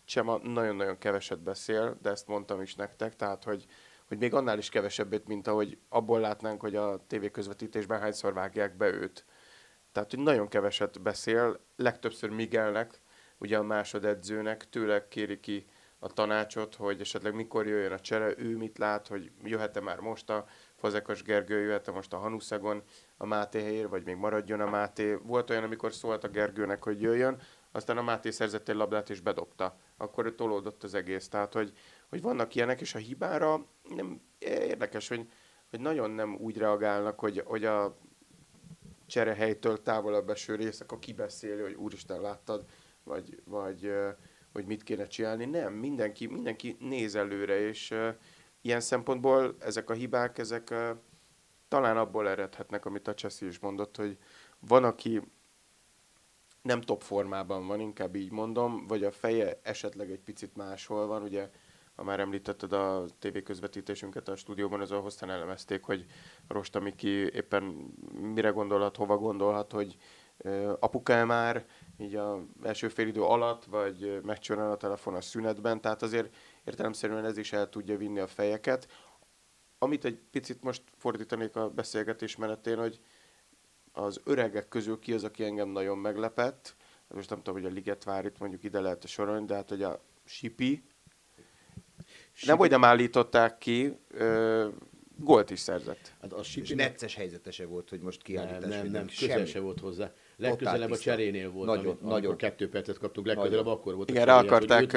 Csema 0.05 0.37
nagyon-nagyon 0.37 0.97
keveset 0.97 1.39
beszél, 1.39 1.97
de 2.01 2.09
ezt 2.09 2.27
mondtam 2.27 2.61
is 2.61 2.75
nektek, 2.75 3.15
tehát 3.15 3.43
hogy, 3.43 3.65
hogy 4.07 4.17
még 4.17 4.33
annál 4.33 4.57
is 4.57 4.69
kevesebbet, 4.69 5.27
mint 5.27 5.47
ahogy 5.47 5.77
abból 5.89 6.19
látnánk, 6.19 6.61
hogy 6.61 6.75
a 6.75 7.03
TV 7.07 7.25
közvetítésben 7.31 7.99
hányszor 7.99 8.33
vágják 8.33 8.77
be 8.77 8.87
őt. 8.87 9.25
Tehát, 9.91 10.09
hogy 10.09 10.19
nagyon 10.19 10.47
keveset 10.47 11.01
beszél, 11.01 11.59
legtöbbször 11.75 12.29
Miguelnek, 12.29 13.00
ugye 13.41 13.57
a 13.57 13.63
másodedzőnek, 13.63 14.69
tőle 14.69 15.07
kéri 15.07 15.39
ki 15.39 15.65
a 15.99 16.07
tanácsot, 16.07 16.75
hogy 16.75 17.01
esetleg 17.01 17.33
mikor 17.33 17.67
jöjjön 17.67 17.91
a 17.91 17.99
csere, 17.99 18.33
ő 18.37 18.57
mit 18.57 18.77
lát, 18.77 19.07
hogy 19.07 19.31
jöhet-e 19.43 19.79
már 19.79 19.99
most 19.99 20.29
a 20.29 20.45
Fazekas 20.75 21.23
Gergő, 21.23 21.59
jöhet-e 21.59 21.91
most 21.91 22.13
a 22.13 22.17
Hanuszagon 22.17 22.83
a 23.17 23.25
Máté 23.25 23.61
helyére, 23.61 23.87
vagy 23.87 24.05
még 24.05 24.15
maradjon 24.15 24.59
a 24.59 24.69
Máté. 24.69 25.13
Volt 25.13 25.49
olyan, 25.49 25.63
amikor 25.63 25.93
szólt 25.93 26.23
a 26.23 26.27
Gergőnek, 26.27 26.83
hogy 26.83 27.01
jöjjön, 27.01 27.41
aztán 27.71 27.97
a 27.97 28.01
Máté 28.01 28.29
szerzett 28.29 28.69
egy 28.69 28.75
labdát 28.75 29.09
és 29.09 29.19
bedobta. 29.19 29.77
Akkor 29.97 30.25
ő 30.25 30.35
tolódott 30.35 30.83
az 30.83 30.93
egész. 30.93 31.27
Tehát, 31.27 31.53
hogy, 31.53 31.71
hogy 32.09 32.21
vannak 32.21 32.55
ilyenek, 32.55 32.81
és 32.81 32.95
a 32.95 32.97
hibára 32.97 33.65
nem 33.95 34.21
érdekes, 34.39 35.07
hogy, 35.07 35.27
hogy 35.69 35.79
nagyon 35.79 36.11
nem 36.11 36.35
úgy 36.35 36.57
reagálnak, 36.57 37.19
hogy, 37.19 37.43
hogy 37.45 37.65
a 37.65 37.97
cserehelytől 39.07 39.81
távolabb 39.81 40.29
eső 40.29 40.55
rész, 40.55 40.79
akkor 40.79 40.99
kibeszéli, 40.99 41.61
hogy 41.61 41.73
úristen 41.73 42.21
láttad, 42.21 42.65
vagy, 43.03 43.41
vagy 43.45 43.91
hogy 44.53 44.65
mit 44.65 44.83
kéne 44.83 45.07
csinálni. 45.07 45.45
Nem, 45.45 45.73
mindenki, 45.73 46.27
mindenki 46.27 46.77
néz 46.79 47.15
előre, 47.15 47.59
és 47.59 47.93
ilyen 48.61 48.79
szempontból 48.79 49.55
ezek 49.59 49.89
a 49.89 49.93
hibák, 49.93 50.37
ezek 50.37 50.73
talán 51.67 51.97
abból 51.97 52.29
eredhetnek, 52.29 52.85
amit 52.85 53.07
a 53.07 53.13
Cseszi 53.13 53.45
is 53.45 53.59
mondott, 53.59 53.97
hogy 53.97 54.17
van, 54.59 54.83
aki 54.83 55.21
nem 56.61 56.81
top 56.81 57.01
formában 57.01 57.67
van, 57.67 57.79
inkább 57.79 58.15
így 58.15 58.31
mondom, 58.31 58.87
vagy 58.87 59.03
a 59.03 59.11
feje 59.11 59.59
esetleg 59.63 60.11
egy 60.11 60.19
picit 60.19 60.55
máshol 60.55 61.07
van, 61.07 61.23
ugye 61.23 61.49
ha 61.95 62.03
már 62.03 62.19
említetted 62.19 62.73
a 62.73 63.05
TV 63.19 63.37
közvetítésünket 63.43 64.27
a 64.27 64.35
stúdióban, 64.35 64.81
az 64.81 64.89
hoztán 64.89 65.29
elemezték, 65.29 65.83
hogy 65.83 66.05
Rosta 66.47 66.79
Miki 66.79 67.07
éppen 67.07 67.63
mire 68.11 68.49
gondolhat, 68.49 68.95
hova 68.95 69.17
gondolhat, 69.17 69.71
hogy 69.71 69.97
ö, 70.41 70.73
apuká 70.79 71.23
már 71.23 71.65
így 71.97 72.15
a 72.15 72.43
első 72.63 72.87
félidő 72.87 73.21
alatt, 73.21 73.63
vagy 73.65 74.03
ö, 74.03 74.19
megcsörön 74.19 74.69
a 74.69 74.75
telefon 74.77 75.15
a 75.15 75.21
szünetben, 75.21 75.81
tehát 75.81 76.01
azért 76.01 76.35
értelemszerűen 76.65 77.25
ez 77.25 77.37
is 77.37 77.53
el 77.53 77.69
tudja 77.69 77.97
vinni 77.97 78.19
a 78.19 78.27
fejeket. 78.27 78.87
Amit 79.77 80.05
egy 80.05 80.19
picit 80.31 80.63
most 80.63 80.81
fordítanék 80.97 81.55
a 81.55 81.69
beszélgetés 81.69 82.35
menetén, 82.35 82.77
hogy 82.77 82.99
az 83.91 84.21
öregek 84.23 84.67
közül 84.67 84.99
ki 84.99 85.13
az, 85.13 85.23
aki 85.23 85.43
engem 85.43 85.69
nagyon 85.69 85.97
meglepett. 85.97 86.75
Most 87.07 87.29
nem 87.29 87.37
tudom, 87.41 87.61
hogy 87.61 87.71
a 87.71 87.73
Ligetvárit 87.73 88.39
mondjuk 88.39 88.63
ide 88.63 88.79
lehet 88.79 89.07
sorolni, 89.07 89.45
de 89.45 89.55
hát 89.55 89.69
hogy 89.69 89.83
a 89.83 90.01
Sipi, 90.25 90.83
nem, 92.45 92.57
hogy 92.57 92.69
nem 92.69 92.83
állították 92.83 93.57
ki, 93.57 93.97
ö, 94.07 94.67
gólt 95.17 95.49
is 95.49 95.59
szerzett. 95.59 96.13
Hát 96.21 96.33
a 96.33 96.39
És 96.39 96.47
Sipinek- 96.47 96.89
necces 96.89 97.15
helyzete 97.15 97.51
se 97.51 97.65
volt, 97.65 97.89
hogy 97.89 97.99
most 98.01 98.27
nem, 98.27 98.35
kiállítás 98.35 98.69
nem, 98.69 98.69
nem, 98.69 98.81
védünk. 98.91 99.09
közel 99.19 99.45
se 99.45 99.59
volt 99.59 99.79
hozzá. 99.79 100.13
Legközelebb 100.41 100.91
a 100.91 100.97
cserénél 100.97 101.51
volt, 101.51 101.67
Nagyon, 101.67 101.85
amit, 101.85 102.01
nagyon. 102.01 102.35
kettő 102.37 102.69
percet 102.69 102.97
kaptunk, 102.97 103.27
legközelebb 103.27 103.57
Nagyon. 103.65 103.79
akkor 103.79 103.95
volt 103.95 104.09
a 104.09 104.11
Igen, 104.11 104.25
rá 104.25 104.41
cseréje, 104.41 104.53
hogy 104.53 104.63
akarták, 104.63 104.91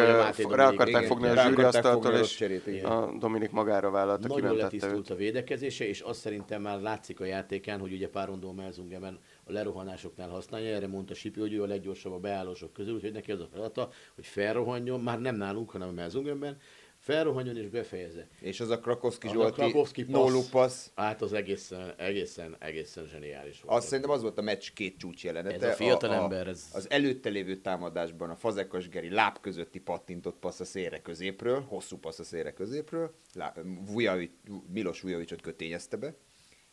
rá 0.56 0.66
akarták 0.66 0.88
Igen, 0.88 1.04
fogni 1.04 1.28
a 1.28 1.34
rá 1.34 1.42
zsűri 1.42 1.62
akarták 1.62 1.82
fogni 1.82 1.88
asztaltól, 1.88 2.12
a 2.12 2.18
rossz 2.18 2.30
és 2.30 2.36
cserét, 2.36 2.66
igen. 2.66 2.84
a 2.84 3.12
Dominik 3.18 3.50
magára 3.50 3.90
vállalta, 3.90 4.28
Nagyon 4.28 4.56
letisztult 4.56 4.96
őt. 4.96 5.10
a 5.10 5.14
védekezése, 5.14 5.88
és 5.88 6.00
azt 6.00 6.20
szerintem 6.20 6.62
már 6.62 6.80
látszik 6.80 7.20
a 7.20 7.24
játékán, 7.24 7.80
hogy 7.80 7.92
ugye 7.92 8.08
Párondó 8.08 8.52
Melzungemen 8.52 9.18
a 9.44 9.52
lerohanásoknál 9.52 10.28
használja, 10.28 10.74
erre 10.74 10.86
mondta 10.86 11.14
Sipi, 11.14 11.40
hogy 11.40 11.52
ő 11.52 11.62
a 11.62 11.66
leggyorsabb 11.66 12.12
a 12.12 12.18
beállósok 12.18 12.72
közül, 12.72 12.94
úgyhogy 12.94 13.12
neki 13.12 13.32
az 13.32 13.40
a 13.40 13.48
feladata, 13.52 13.88
hogy 14.14 14.26
felrohanjon, 14.26 15.00
már 15.00 15.20
nem 15.20 15.36
nálunk, 15.36 15.70
hanem 15.70 15.88
a 15.88 15.92
Melzungenben, 15.92 16.56
felrohanjon 17.04 17.56
és 17.56 17.68
befejezze. 17.68 18.28
És 18.40 18.60
az 18.60 18.70
a 18.70 18.78
Krakowski 18.78 19.26
Az 19.26 19.32
a 19.32 19.36
Zsolti 19.36 19.60
Krakowski 19.60 20.02
no 20.08 20.20
passz. 20.22 20.32
look 20.32 20.48
passz, 20.50 20.90
Hát 20.94 21.22
az 21.22 21.32
egészen, 21.32 21.94
egészen, 21.96 22.56
egészen 22.58 23.06
zseniális 23.06 23.60
volt. 23.60 23.76
azt 23.76 23.86
szerintem 23.86 24.12
az 24.12 24.22
volt 24.22 24.38
a 24.38 24.42
meccs 24.42 24.68
két 24.74 24.96
csúcs 24.98 25.24
jelenete. 25.24 25.66
Ez 25.66 25.72
a 25.72 25.76
fiatalember, 25.76 26.46
ez- 26.48 26.68
Az 26.72 26.90
előtte 26.90 27.28
lévő 27.28 27.56
támadásban 27.56 28.30
a 28.30 28.36
Fazekas 28.36 28.88
Geri 28.88 29.10
láb 29.10 29.40
közötti 29.40 29.78
pattintott 29.80 30.36
passz 30.38 30.60
a 30.60 30.64
szélre 30.64 31.00
középről, 31.02 31.60
hosszú 31.60 31.96
passz 31.98 32.18
a 32.18 32.24
szélre 32.24 32.52
középről, 32.52 33.14
Lá- 33.34 33.60
Vujovic, 33.92 34.30
Milos 34.72 35.00
Vujovicsot 35.00 35.40
kötényezte 35.40 35.96
be, 35.96 36.14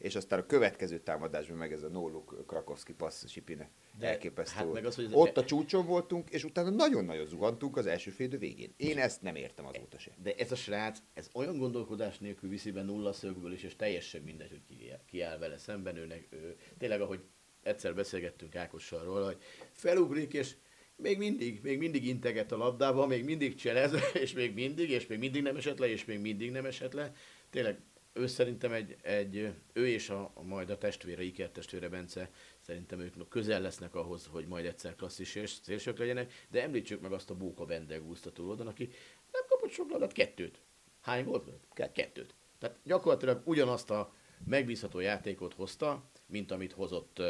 és 0.01 0.15
aztán 0.15 0.39
a 0.39 0.46
következő 0.46 1.00
támadásban 1.00 1.58
meg 1.58 1.74
ez 1.74 1.84
a 1.84 1.88
no 1.88 2.08
look 2.08 2.43
Krakowski 2.48 2.93
passz 2.93 3.27
Sipinek. 3.27 3.70
Elképesztő 4.00 4.55
hát 4.55 4.63
volt. 4.63 4.75
meg 4.75 4.86
az, 4.86 4.96
hogy 4.96 5.08
Ott 5.12 5.38
a 5.38 5.43
csúcson 5.43 5.86
voltunk, 5.86 6.29
és 6.29 6.43
utána 6.43 6.70
nagyon-nagyon 6.70 7.25
zuhantunk 7.25 7.77
az 7.77 7.86
első 7.86 8.12
fél 8.12 8.25
idő 8.25 8.38
végén. 8.38 8.74
Én 8.77 8.98
ezt 8.98 9.22
nem 9.22 9.36
értem 9.36 9.65
azóta 9.65 10.00
sem. 10.00 10.13
De 10.24 10.34
ez 10.36 10.51
a 10.51 10.55
srác, 10.55 11.00
ez 11.13 11.29
olyan 11.34 11.58
gondolkodás 11.58 12.17
nélkül 12.20 12.50
viszi 12.50 12.72
be 12.72 12.81
nulla 12.81 13.13
szögből 13.13 13.53
is, 13.53 13.63
és 13.63 13.75
teljesen 13.75 14.22
mindegy, 14.22 14.50
hogy 14.50 14.63
ki, 14.67 14.91
ki 15.05 15.22
áll 15.22 15.38
vele 15.38 15.58
szemben. 15.58 15.98
Őnek, 15.98 16.27
ő, 16.29 16.55
tényleg, 16.77 17.01
ahogy 17.01 17.20
egyszer 17.63 17.96
beszélgettünk 17.96 18.55
Ákossal 18.55 19.03
róla, 19.03 19.25
hogy 19.25 19.41
felugrik, 19.72 20.34
és 20.34 20.55
még 20.96 21.17
mindig, 21.17 21.60
még 21.63 21.77
mindig 21.77 22.08
integet 22.08 22.51
a 22.51 22.58
labdába, 22.58 23.08
még 23.08 23.24
mindig 23.24 23.55
cselez, 23.55 23.93
és 24.24 24.34
még 24.34 24.53
mindig, 24.53 24.89
és 24.89 25.08
még 25.08 25.20
mindig 25.20 25.41
nem 25.41 25.55
esett 25.55 25.77
le, 25.77 25.88
és 25.88 26.05
még 26.05 26.20
mindig 26.20 26.51
nem 26.51 26.65
esett 26.65 26.93
le. 26.93 27.12
Tényleg 27.50 27.79
ő 28.13 28.27
szerintem 28.27 28.72
egy, 28.72 28.96
egy 29.01 29.53
ő 29.74 29.88
és 29.88 30.10
a, 30.10 30.34
majd 30.44 30.70
a 30.70 30.77
testvére, 30.77 31.24
Iker 31.24 31.50
testvére 31.50 31.89
Bence, 31.89 32.30
szerintem 32.60 33.00
ők 33.00 33.27
közel 33.30 33.62
lesznek 33.62 33.96
ahhoz, 33.96 34.25
hogy 34.32 34.48
majd 34.48 34.65
egyszer 34.65 34.96
klasszis 34.96 35.36
és 35.36 35.50
szélsők 35.50 35.98
legyenek, 35.98 36.46
de 36.50 36.62
említsük 36.62 37.01
meg 37.01 37.12
azt 37.12 37.30
a 37.30 37.36
Bóka 37.36 37.65
Vendegúzt 37.65 38.25
a 38.25 38.32
túloldon, 38.32 38.68
aki 38.68 38.89
nem 39.32 39.44
kapott 39.48 39.72
sok 39.72 39.89
labdát, 39.89 40.12
kettőt. 40.12 40.62
Hány 41.01 41.25
volt? 41.25 41.50
Ke- 41.74 41.91
Kettőt. 41.91 42.36
Tehát 42.60 42.80
gyakorlatilag 42.84 43.41
ugyanazt 43.46 43.89
a 43.89 44.13
megbízható 44.46 45.00
játékot 45.00 45.53
hozta, 45.53 46.10
mint 46.25 46.51
amit 46.51 46.72
hozott 46.72 47.22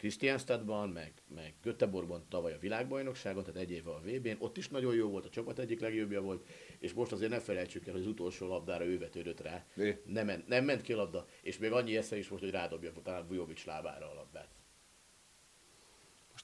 Kristiánstadban, 0.00 0.88
meg, 0.88 1.12
meg 1.34 1.54
Göteborgban 1.62 2.24
tavaly 2.28 2.52
a 2.52 2.58
világbajnokságon, 2.58 3.44
tehát 3.44 3.60
egy 3.60 3.70
éve 3.70 3.90
a 3.90 4.00
VB-n. 4.00 4.36
Ott 4.38 4.56
is 4.56 4.68
nagyon 4.68 4.94
jó 4.94 5.08
volt, 5.08 5.24
a 5.24 5.28
csapat 5.28 5.58
egyik 5.58 5.80
legjobbja 5.80 6.20
volt, 6.20 6.46
és 6.78 6.92
most 6.92 7.12
azért 7.12 7.30
ne 7.30 7.40
felejtsük 7.40 7.86
el, 7.86 7.92
hogy 7.92 8.02
az 8.02 8.08
utolsó 8.08 8.46
labdára 8.46 8.84
ő 8.84 8.98
vetődött 8.98 9.40
rá. 9.40 9.66
Nem, 10.04 10.26
ment, 10.26 10.46
nem 10.46 10.64
ment 10.64 10.82
ki 10.82 10.92
a 10.92 10.96
labda, 10.96 11.26
és 11.42 11.58
még 11.58 11.72
annyi 11.72 11.96
esze 11.96 12.18
is 12.18 12.28
volt, 12.28 12.40
hogy 12.40 12.50
rádobja 12.50 12.92
talán 13.02 13.26
Vujovic 13.26 13.64
lábára 13.64 14.10
a 14.10 14.14
labdát. 14.14 14.59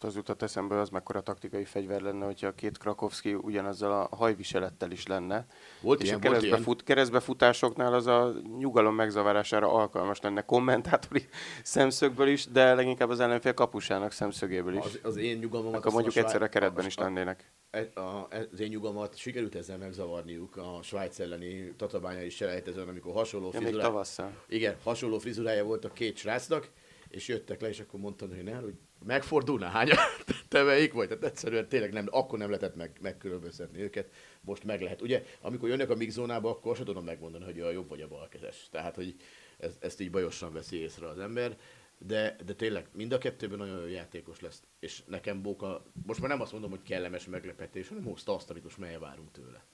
Most 0.00 0.09
az 0.09 0.17
jutott 0.17 0.43
eszembe, 0.43 0.81
az 0.81 0.88
mekkora 0.88 1.21
taktikai 1.21 1.65
fegyver 1.65 2.00
lenne, 2.00 2.25
hogyha 2.25 2.47
a 2.47 2.53
két 2.53 2.79
Krakowski 2.79 3.35
ugyanazzal 3.35 4.09
a 4.11 4.17
hajviselettel 4.17 4.91
is 4.91 5.07
lenne. 5.07 5.47
Volt 5.81 6.00
és 6.00 6.07
ilyen, 6.07 6.17
a 6.17 6.21
volt 6.21 6.33
keresztbe, 6.33 6.55
ilyen. 6.57 6.62
fut, 6.62 6.83
keresztbefutásoknál 6.83 7.95
az 7.95 8.07
a 8.07 8.33
nyugalom 8.59 8.95
megzavarására 8.95 9.73
alkalmas 9.73 10.21
lenne 10.21 10.43
kommentátori 10.43 11.29
szemszögből 11.62 12.29
is, 12.29 12.47
de 12.47 12.75
leginkább 12.75 13.11
az 13.11 13.21
ellenfél 13.21 13.55
kapusának 13.55 14.12
szemszögéből 14.12 14.76
is. 14.76 14.85
Az, 14.85 14.99
az 15.03 15.17
én 15.17 15.38
nyugalmamat... 15.38 15.76
Akkor 15.79 15.93
mondjuk 15.93 16.17
a 16.17 16.19
egyszer 16.19 16.43
a 16.43 16.49
keretben 16.49 16.87
is 16.87 16.97
a- 16.97 17.03
lennének. 17.03 17.53
e- 17.71 17.91
a, 17.95 18.29
az 18.53 18.61
én 18.61 18.69
nyugomat 18.69 19.17
sikerült 19.17 19.55
ezzel 19.55 19.79
megzavarniuk 19.79 20.57
a 20.57 20.79
Svájc 20.83 21.19
elleni 21.19 21.75
tatabányai 21.76 22.31
selejtezőn, 22.31 22.88
amikor 22.88 23.12
hasonló 23.12 23.47
Ja, 23.47 23.53
még 23.53 23.62
frizurá... 23.62 23.85
tavasszal. 23.85 24.33
Igen, 24.49 24.76
hasonló 24.83 25.19
frizurája 25.19 25.65
volt 25.65 25.85
a 25.85 25.93
két 25.93 26.17
srácnak, 26.17 26.69
és 27.08 27.28
jöttek 27.28 27.60
le, 27.60 27.68
és 27.68 27.80
akkor 27.80 28.00
mondtam, 28.00 28.28
hogy 28.28 28.42
ne, 28.42 28.54
hogy 28.54 28.75
megfordulna, 29.04 29.66
hány 29.66 29.88
teveik 30.48 30.92
vagy? 30.92 31.08
Tehát 31.08 31.25
egyszerűen 31.25 31.68
tényleg 31.68 31.92
nem, 31.92 32.06
akkor 32.10 32.38
nem 32.38 32.48
lehetett 32.48 32.76
meg, 32.76 32.98
megkülönböztetni 33.00 33.80
őket, 33.80 34.12
most 34.40 34.64
meg 34.64 34.80
lehet. 34.80 35.02
Ugye, 35.02 35.25
amikor 35.40 35.68
jönnek 35.68 35.90
a 35.90 35.94
mix 35.94 36.12
zónába, 36.12 36.50
akkor 36.50 36.76
sem 36.76 36.84
tudom 36.84 37.04
megmondani, 37.04 37.44
hogy 37.44 37.60
a 37.60 37.70
jobb 37.70 37.88
vagy 37.88 38.00
a 38.00 38.08
balkezes. 38.08 38.68
Tehát, 38.70 38.94
hogy 38.94 39.14
ez, 39.58 39.76
ezt 39.80 40.00
így 40.00 40.10
bajosan 40.10 40.52
veszi 40.52 40.76
észre 40.76 41.08
az 41.08 41.18
ember, 41.18 41.58
de, 41.98 42.36
de 42.44 42.54
tényleg 42.54 42.88
mind 42.92 43.12
a 43.12 43.18
kettőben 43.18 43.58
nagyon 43.58 43.80
jó 43.80 43.86
játékos 43.86 44.40
lesz. 44.40 44.62
És 44.80 45.02
nekem 45.06 45.42
Bóka, 45.42 45.84
most 46.06 46.20
már 46.20 46.28
nem 46.28 46.40
azt 46.40 46.52
mondom, 46.52 46.70
hogy 46.70 46.82
kellemes 46.82 47.26
meglepetés, 47.26 47.88
hanem 47.88 48.04
hozta 48.04 48.34
azt, 48.34 48.50
amit 48.50 48.62
most 48.62 48.78
mely 48.78 48.98
várunk 48.98 49.30
tőle. 49.30 49.64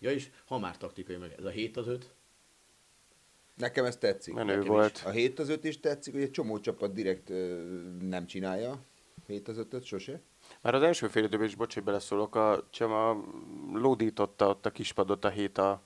Ja, 0.00 0.10
és 0.10 0.30
ha 0.46 0.58
már 0.58 0.76
taktikai 0.76 1.16
meg, 1.16 1.34
ez 1.38 1.44
a 1.44 1.50
7 1.50 1.76
az 1.76 1.86
5, 1.86 2.14
Nekem 3.56 3.84
ez 3.84 3.96
tetszik. 3.96 4.34
Menő 4.34 4.46
Nekem 4.46 4.62
is. 4.62 4.68
volt. 4.68 5.02
A 5.06 5.10
7 5.10 5.38
az 5.38 5.48
5 5.48 5.64
is 5.64 5.80
tetszik, 5.80 6.12
hogy 6.12 6.22
egy 6.22 6.30
csomó 6.30 6.58
csapat 6.58 6.92
direkt 6.92 7.30
ö, 7.30 7.62
nem 8.00 8.26
csinálja. 8.26 8.84
7 9.26 9.48
az 9.48 9.58
5 9.58 9.84
sose. 9.84 10.20
Már 10.60 10.74
az 10.74 10.82
első 10.82 11.08
fél 11.08 11.24
időben 11.24 11.46
is, 11.46 11.54
bocs, 11.54 11.74
hogy 11.74 11.82
beleszólok, 11.82 12.34
a 12.34 12.66
Csema 12.70 13.24
lódította 13.72 14.48
ott 14.48 14.66
a 14.66 14.70
kispadot 14.70 15.24
a 15.24 15.28
hét 15.28 15.58
a, 15.58 15.82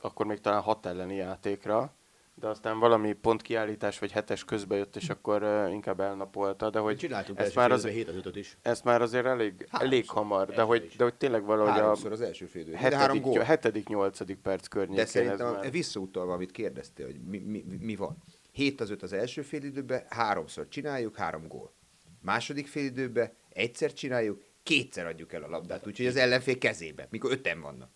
akkor 0.00 0.26
még 0.26 0.40
talán 0.40 0.60
hat 0.60 0.86
elleni 0.86 1.14
játékra, 1.14 1.94
de 2.34 2.48
aztán 2.48 2.78
valami 2.78 3.12
pontkiállítás 3.12 3.98
vagy 3.98 4.12
hetes 4.12 4.44
közbe 4.44 4.76
jött, 4.76 4.96
és 4.96 5.08
akkor 5.08 5.42
uh, 5.42 5.72
inkább 5.72 6.00
elnapolta, 6.00 6.70
de 6.70 6.78
hogy 6.78 6.96
csináltunk 6.96 7.38
ezt 7.38 7.54
már, 7.54 7.72
az... 7.72 7.86
7 7.86 8.08
az 8.08 8.16
5 8.24 8.36
is. 8.36 8.56
ezt 8.62 8.84
már 8.84 9.02
azért 9.02 9.26
elég, 9.26 9.66
elég 9.70 10.08
hamar, 10.08 10.48
de 10.48 10.62
hogy, 10.62 10.84
is. 10.84 10.96
de 10.96 11.04
hogy 11.04 11.14
tényleg 11.14 11.44
valahogy 11.44 11.70
a 11.70 11.72
Háromszor 11.72 12.12
az 12.12 12.20
első 12.20 12.46
fél. 12.46 12.64
De 12.64 12.78
három 12.78 12.98
hetedik, 12.98 13.22
gól. 13.22 13.38
hetedik, 13.38 13.88
nyolcadik 13.88 14.38
perc 14.38 14.66
környékén 14.66 14.96
De 14.96 15.02
ez 15.02 15.10
szerintem 15.10 15.52
már. 15.52 15.70
visszautalva, 15.70 16.32
amit 16.32 16.50
kérdeztél, 16.50 17.06
hogy 17.06 17.20
mi, 17.20 17.38
mi, 17.38 17.64
mi 17.80 17.96
van. 17.96 18.16
7 18.52 18.80
az 18.80 18.90
5 18.90 19.02
az 19.02 19.12
első 19.12 19.42
fél 19.42 19.62
időben, 19.62 20.02
háromszor 20.08 20.68
csináljuk, 20.68 21.16
három 21.16 21.46
gól. 21.48 21.72
Második 22.20 22.66
fél 22.66 22.84
időben 22.84 23.32
egyszer 23.48 23.92
csináljuk, 23.92 24.42
kétszer 24.62 25.06
adjuk 25.06 25.32
el 25.32 25.42
a 25.42 25.48
labdát, 25.48 25.86
úgyhogy 25.86 26.06
az 26.06 26.16
ellenfél 26.16 26.58
kezébe, 26.58 27.06
mikor 27.10 27.32
öten 27.32 27.60
vannak. 27.60 27.90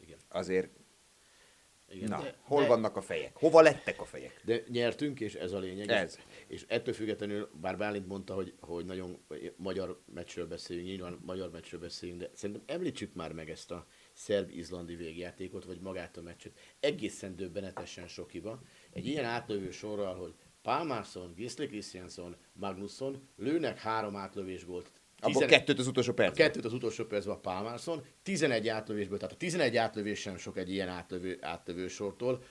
Igen. 0.00 0.18
Azért, 0.28 0.68
Igen, 1.94 2.08
na, 2.08 2.22
de, 2.22 2.34
hol 2.42 2.62
de, 2.62 2.68
vannak 2.68 2.96
a 2.96 3.00
fejek? 3.00 3.36
Hova 3.36 3.60
lettek 3.60 4.00
a 4.00 4.04
fejek? 4.04 4.40
De 4.44 4.62
nyertünk, 4.68 5.20
és 5.20 5.34
ez 5.34 5.52
a 5.52 5.58
lényeg. 5.58 5.88
Ez. 5.88 6.18
És 6.46 6.64
ettől 6.68 6.94
függetlenül, 6.94 7.50
bár 7.60 7.76
Bálint 7.76 8.06
mondta, 8.06 8.34
hogy, 8.34 8.54
hogy 8.60 8.84
nagyon 8.84 9.18
magyar 9.56 10.02
meccsről 10.14 10.46
beszélünk, 10.46 10.86
nyilván 10.86 11.18
magyar 11.22 11.50
meccsről 11.50 11.80
beszélünk, 11.80 12.20
de 12.20 12.30
szerintem 12.32 12.64
említsük 12.66 13.14
már 13.14 13.32
meg 13.32 13.50
ezt 13.50 13.70
a 13.70 13.86
szerb-izlandi 14.12 14.94
végjátékot, 14.94 15.64
vagy 15.64 15.80
magát 15.80 16.16
a 16.16 16.22
meccset. 16.22 16.52
Egészen 16.80 17.36
döbbenetesen 17.36 18.08
sok 18.08 18.30
hiba. 18.30 18.62
Egy 18.92 19.06
ilyen 19.06 19.24
átlövő 19.24 19.70
sorral, 19.70 20.14
hogy 20.14 20.34
Palmarsson, 20.62 21.34
Gisli 21.34 21.66
Christiansson, 21.66 22.36
Magnusson 22.52 23.28
lőnek 23.36 23.78
három 23.78 24.16
átlövés 24.16 24.64
gólt. 24.64 24.92
Abból 25.24 25.42
Tizen- 25.42 25.58
kettőt 25.58 25.78
az 25.78 25.86
utolsó 25.86 26.10
a 26.10 26.14
percben. 26.14 26.46
kettőt 26.46 26.64
az 26.64 26.72
utolsó 26.72 27.04
percben 27.04 27.34
a 27.34 27.38
Palmarsson, 27.38 28.04
11 28.22 28.68
átlövésből, 28.68 29.18
tehát 29.18 29.34
a 29.34 29.36
11 29.36 29.76
átlövés 29.76 30.20
sem 30.20 30.36
sok 30.36 30.58
egy 30.58 30.70
ilyen 30.70 30.88
átlövő, 30.88 31.38
átlövő 31.40 31.88
sortól. 31.88 32.42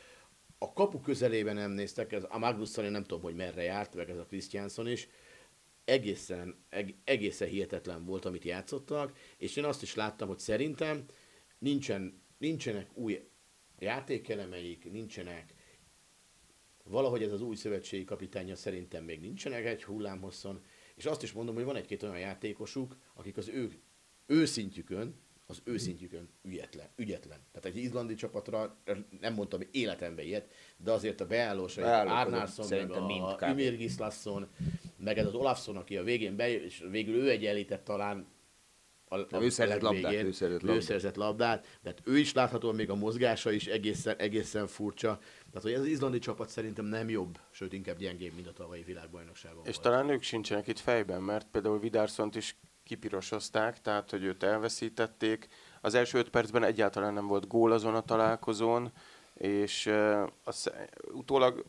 A 0.58 0.74
kapu 0.74 1.00
közelében 1.00 1.56
nem 1.56 1.72
néztek, 1.72 2.12
ez 2.12 2.24
a 2.30 2.38
Magnusson, 2.38 2.86
én 2.86 2.92
nem 2.92 3.04
tudom, 3.04 3.22
hogy 3.24 3.36
merre 3.36 3.64
járt, 3.64 3.96
meg 3.96 4.10
ez 4.10 4.18
a 4.18 4.26
Christianson 4.26 4.88
is. 4.88 5.08
Egészen, 5.86 6.66
eg, 6.70 6.96
egészen 7.04 7.48
hihetetlen 7.48 8.06
volt, 8.06 8.26
amit 8.26 8.44
játszottak, 8.44 9.18
és 9.38 9.56
én 9.56 9.64
azt 9.64 9.82
is 9.82 9.96
láttam, 9.96 10.28
hogy 10.28 10.40
szerintem 10.40 11.06
nincsen, 11.60 12.22
nincsenek 12.38 12.98
új 12.98 13.28
játékelemeik, 13.80 14.92
nincsenek 14.92 15.54
valahogy 16.84 17.24
ez 17.24 17.32
az 17.32 17.42
új 17.42 17.56
szövetségi 17.56 18.04
kapitánya 18.04 18.56
szerintem 18.56 19.04
még 19.04 19.20
nincsenek 19.20 19.66
egy 19.66 19.84
hullámhosszon, 19.84 20.64
és 20.96 21.06
azt 21.06 21.24
is 21.24 21.32
mondom, 21.32 21.56
hogy 21.56 21.64
van 21.64 21.76
egy-két 21.76 22.04
olyan 22.04 22.20
játékosuk, 22.20 22.98
akik 23.14 23.38
az 23.38 23.48
ő, 23.48 23.72
ő 24.26 24.46
szintjükön, 24.46 25.16
az 25.46 25.62
ő 25.64 25.78
szintjükön 25.78 26.30
ügyetlen, 26.42 26.88
ügyetlen. 26.96 27.40
Tehát 27.52 27.66
egy 27.66 27.84
izlandi 27.84 28.16
csapatra 28.16 28.78
nem 29.20 29.34
mondtam 29.34 29.60
életemben 29.72 30.26
ilyet, 30.26 30.54
de 30.78 30.92
azért 30.92 31.22
a 31.22 31.28
beállósai, 31.28 31.84
Árnársson, 31.84 32.68
meg 32.70 32.92
a 32.92 33.54
Gislason, 33.54 34.48
meg 34.98 35.18
ez 35.18 35.26
az 35.26 35.34
Olafson, 35.34 35.78
aki 35.78 35.98
a 35.98 36.04
végén 36.04 36.36
bejött, 36.36 36.64
és 36.64 36.86
végül 36.90 37.16
ő 37.16 37.30
egyenlített 37.30 37.84
talán 37.84 38.28
a, 39.14 39.36
a 39.36 39.42
ő 39.42 39.50
szerzett 39.50 39.82
labdát, 39.82 40.14
ő 40.14 40.32
szerzett 40.32 40.64
ő 40.64 40.66
labdát. 40.66 40.84
szerzett 40.84 41.16
labdát, 41.16 41.66
de 41.82 41.90
hát 41.90 42.02
ő 42.04 42.18
is 42.18 42.34
láthatóan 42.34 42.76
még 42.76 42.90
a 42.90 42.96
mozgása 42.96 43.52
is 43.52 43.68
egészen, 43.68 44.16
egészen 44.18 44.68
furcsa. 44.68 45.20
Tehát, 45.48 45.62
hogy 45.62 45.72
ez 45.72 45.80
az 45.80 45.86
izlandi 45.86 46.20
csapat 46.20 46.50
szerintem 46.50 46.86
nem 46.86 47.10
jobb, 47.10 47.40
sőt 47.52 47.74
inkább 47.74 47.98
gyengébb, 47.98 48.34
mint 48.34 48.48
a 48.48 48.54
tavalyi 48.54 48.84
világbajnokságon 48.84 49.66
És 49.66 49.76
volt. 49.76 49.82
talán 49.82 50.10
ők 50.10 50.22
sincsenek 50.22 50.68
itt 50.68 50.80
fejben, 50.80 51.22
mert 51.22 51.48
például 51.52 51.80
Vidárszont 51.80 52.36
is 52.36 52.58
kipirosozták, 52.84 53.82
tehát 53.82 54.10
hogy 54.10 54.24
őt 54.24 54.44
elveszítették. 54.44 55.48
Az 55.82 55.94
első 55.94 56.18
öt 56.18 56.30
percben 56.30 56.64
egyáltalán 56.64 57.14
nem 57.14 57.28
volt 57.28 57.48
gól 57.48 57.72
azon 57.72 57.96
a 57.96 58.02
találkozón, 58.02 58.92
és 59.34 59.86
uh, 59.86 60.30
az, 60.44 60.72
utólag 61.12 61.66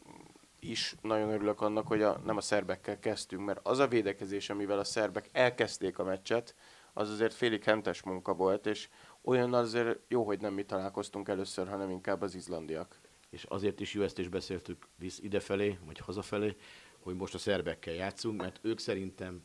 is 0.60 0.94
nagyon 1.02 1.30
örülök 1.30 1.60
annak, 1.60 1.86
hogy 1.86 2.02
a, 2.02 2.20
nem 2.24 2.36
a 2.36 2.40
szerbekkel 2.40 2.98
kezdtünk, 2.98 3.44
mert 3.44 3.60
az 3.62 3.78
a 3.78 3.88
védekezés, 3.88 4.50
amivel 4.50 4.78
a 4.78 4.84
szerbek 4.84 5.28
elkezdték 5.32 5.98
a 5.98 6.04
meccset, 6.04 6.54
az 6.94 7.10
azért 7.10 7.34
félig 7.34 7.64
hentes 7.64 8.02
munka 8.02 8.34
volt, 8.34 8.66
és 8.66 8.88
olyan 9.22 9.54
azért 9.54 9.98
jó, 10.08 10.24
hogy 10.24 10.40
nem 10.40 10.54
mi 10.54 10.64
találkoztunk 10.64 11.28
először, 11.28 11.68
hanem 11.68 11.90
inkább 11.90 12.22
az 12.22 12.34
izlandiak. 12.34 12.98
És 13.30 13.44
azért 13.44 13.80
is 13.80 13.92
jó, 13.92 14.02
ezt 14.02 14.18
is 14.18 14.28
beszéltük 14.28 14.88
visz 14.96 15.18
idefelé, 15.18 15.78
vagy 15.84 15.98
hazafelé, 15.98 16.56
hogy 16.98 17.14
most 17.14 17.34
a 17.34 17.38
szerbekkel 17.38 17.94
játszunk, 17.94 18.40
mert 18.40 18.58
ők 18.62 18.78
szerintem 18.78 19.44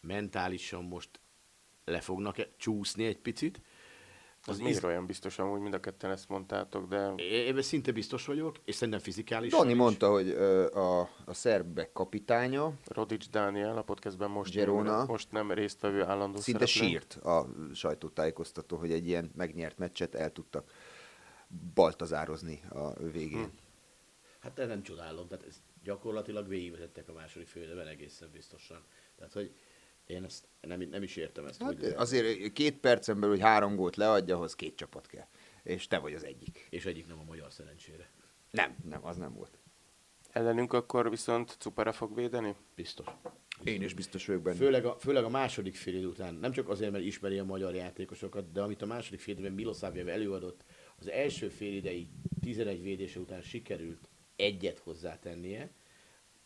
mentálisan 0.00 0.84
most 0.84 1.20
le 1.84 2.00
fognak 2.00 2.56
csúszni 2.56 3.04
egy 3.04 3.18
picit. 3.18 3.60
Az 4.46 4.48
Az 4.54 4.58
miért 4.58 4.76
iz- 4.76 4.84
olyan 4.84 5.06
biztos, 5.06 5.38
amúgy 5.38 5.60
mind 5.60 5.74
a 5.74 5.80
ketten 5.80 6.10
ezt 6.10 6.28
mondtátok, 6.28 6.88
de 6.88 7.12
É- 7.16 7.48
Ebben 7.48 7.62
szinte 7.62 7.92
biztos 7.92 8.26
vagyok, 8.26 8.56
és 8.64 8.74
szerintem 8.74 9.02
fizikális. 9.02 9.52
Dani 9.52 9.74
mondta, 9.74 10.10
hogy 10.10 10.28
ö, 10.28 10.70
a, 10.74 11.00
a 11.24 11.34
szerbek 11.34 11.92
kapitánya 11.92 12.72
Rodics 12.84 13.30
Dániel 13.30 13.76
a 13.76 13.82
podcastben 13.82 14.30
most, 14.30 14.52
Gerona. 14.54 15.04
most 15.04 15.30
nem 15.32 15.52
résztvevő 15.52 16.02
állandó 16.04 16.38
szinte 16.38 16.66
szereplő. 16.66 16.88
sírt 16.90 17.14
a 17.14 17.46
sajtótájékoztató, 17.74 18.76
hogy 18.76 18.92
egy 18.92 19.06
ilyen 19.06 19.30
megnyert 19.36 19.78
meccset 19.78 20.14
el 20.14 20.32
tudtak 20.32 20.70
baltazározni 21.74 22.60
a 22.70 22.92
végén. 22.92 23.50
Hát 24.40 24.58
ez 24.58 24.68
nem 24.68 24.82
csodálom, 24.82 25.28
tehát 25.28 25.46
ez 25.46 25.60
gyakorlatilag 25.84 26.48
végigvezettek 26.48 27.08
a 27.08 27.12
második 27.12 27.46
félidőben 27.48 27.86
egészen 27.86 28.28
biztosan. 28.32 28.84
Tehát, 29.16 29.32
hogy 29.32 29.54
én 30.10 30.24
ezt 30.24 30.48
nem, 30.60 30.80
nem 30.90 31.02
is 31.02 31.16
értem 31.16 31.46
ezt. 31.46 31.62
Hát 31.62 31.74
hogy, 31.74 31.92
azért 31.96 32.52
két 32.52 32.78
percen 32.78 33.20
belül, 33.20 33.34
hogy 33.34 33.44
három 33.44 33.76
gólt 33.76 33.96
leadja, 33.96 34.36
ahhoz 34.36 34.54
két 34.54 34.76
csapat 34.76 35.06
kell. 35.06 35.26
És 35.62 35.86
te 35.86 35.98
vagy 35.98 36.14
az 36.14 36.24
egyik. 36.24 36.66
És 36.70 36.86
egyik 36.86 37.06
nem 37.06 37.18
a 37.18 37.24
magyar 37.24 37.52
szerencsére. 37.52 38.10
Nem, 38.50 38.76
nem, 38.88 39.06
az 39.06 39.16
nem 39.16 39.34
volt. 39.34 39.58
Ellenünk 40.30 40.72
akkor 40.72 41.10
viszont 41.10 41.56
Cupera 41.58 41.92
fog 41.92 42.14
védeni? 42.14 42.54
Biztos. 42.74 43.06
Én 43.64 43.82
is 43.82 43.94
biztos 43.94 44.26
vagyok 44.26 44.42
benne. 44.42 44.56
Főleg 44.56 44.84
a, 44.84 44.96
főleg 44.98 45.24
a 45.24 45.28
második 45.28 45.74
fél 45.74 45.94
idő 45.94 46.06
után, 46.06 46.34
nem 46.34 46.52
csak 46.52 46.68
azért, 46.68 46.90
mert 46.92 47.04
ismeri 47.04 47.38
a 47.38 47.44
magyar 47.44 47.74
játékosokat, 47.74 48.52
de 48.52 48.62
amit 48.62 48.82
a 48.82 48.86
második 48.86 49.20
fél 49.20 49.34
időben 49.34 49.52
Milosavljev 49.52 50.08
előadott, 50.08 50.64
az 50.98 51.08
első 51.08 51.48
fél 51.48 51.74
idei 51.74 52.08
11 52.40 52.82
védése 52.82 53.20
után 53.20 53.42
sikerült 53.42 54.08
egyet 54.36 54.78
hozzátennie, 54.78 55.70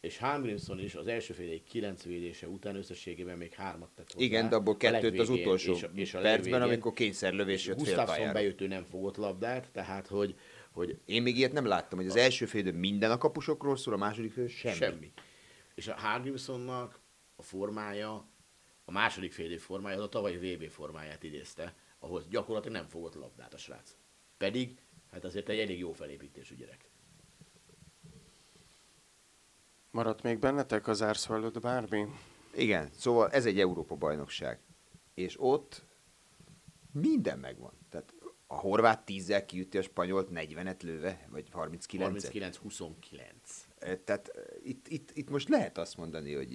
és 0.05 0.19
Hangrimson 0.19 0.79
is 0.81 0.95
az 0.95 1.07
első 1.07 1.33
fél 1.35 1.47
idei 1.47 1.62
9 1.62 2.03
védése 2.03 2.49
után 2.49 2.77
összességében 2.77 3.38
még 3.38 3.53
hármat 3.53 3.90
tett 3.95 4.12
hozzá. 4.12 4.25
Igen, 4.25 4.49
de 4.49 4.57
abból 4.57 4.77
kettőt 4.77 5.11
az 5.11 5.19
legvégén 5.19 5.43
utolsó 5.45 5.73
és 5.73 5.83
a- 5.83 5.90
és 5.95 6.14
a 6.14 6.21
percben, 6.21 6.51
legvégén. 6.51 6.61
amikor 6.73 6.93
kényszerlövés 6.93 7.67
jött 7.67 7.77
Gustafsson 7.77 8.07
pályára. 8.07 8.33
bejött, 8.33 8.61
ő 8.61 8.67
nem 8.67 8.85
fogott 8.85 9.17
labdát, 9.17 9.71
tehát 9.73 10.07
hogy, 10.07 10.35
hogy 10.71 10.99
Én 11.05 11.23
még 11.23 11.37
ilyet 11.37 11.53
nem 11.53 11.67
láttam, 11.67 11.99
hogy 11.99 12.09
az 12.09 12.17
első 12.17 12.47
fél 12.47 12.73
minden 12.73 13.11
a 13.11 13.19
kapusokról 13.19 13.77
szól, 13.77 13.95
a 13.95 13.97
második 13.97 14.33
fél 14.33 14.49
semmi. 14.49 14.75
semmi. 14.75 15.12
És 15.75 15.88
a 15.88 15.95
Hargrimsonnak 15.95 17.01
a 17.37 17.43
formája, 17.43 18.29
a 18.85 18.93
második 18.93 19.33
fél 19.33 19.59
formája, 19.59 19.97
az 19.97 20.03
a 20.03 20.09
tavalyi 20.09 20.37
VB 20.37 20.69
formáját 20.69 21.23
idézte, 21.23 21.75
ahol 21.99 22.23
gyakorlatilag 22.31 22.77
nem 22.77 22.88
fogott 22.88 23.14
labdát 23.14 23.55
a 23.55 23.59
srác. 23.59 23.97
Pedig, 24.37 24.79
hát 25.11 25.25
azért 25.25 25.49
egy 25.49 25.59
elég 25.59 25.79
jó 25.79 25.93
felépítésű 25.93 26.55
gyerek. 26.55 26.85
Maradt 29.94 30.22
még 30.22 30.38
bennetek 30.38 30.88
az 30.88 31.02
árszó 31.02 31.35
előtt 31.35 31.61
bármi? 31.61 32.07
Igen, 32.54 32.88
szóval 32.96 33.30
ez 33.30 33.46
egy 33.46 33.61
Európa-bajnokság. 33.61 34.59
És 35.14 35.37
ott 35.38 35.85
minden 36.92 37.38
megvan. 37.38 37.72
Tehát 37.90 38.14
a 38.46 38.54
horvát 38.54 39.02
10-zel 39.07 39.42
kiütti 39.46 39.78
a 39.78 39.83
spanyolt 39.83 40.28
40-et 40.35 40.83
lőve, 40.83 41.28
vagy 41.30 41.48
39-et. 41.52 42.52
39-29. 43.80 43.98
Tehát 44.04 44.28
eh, 44.28 44.42
itt, 44.62 44.88
itt, 44.88 45.11
itt 45.14 45.30
most 45.30 45.48
lehet 45.48 45.78
azt 45.78 45.96
mondani, 45.96 46.35
hogy 46.35 46.52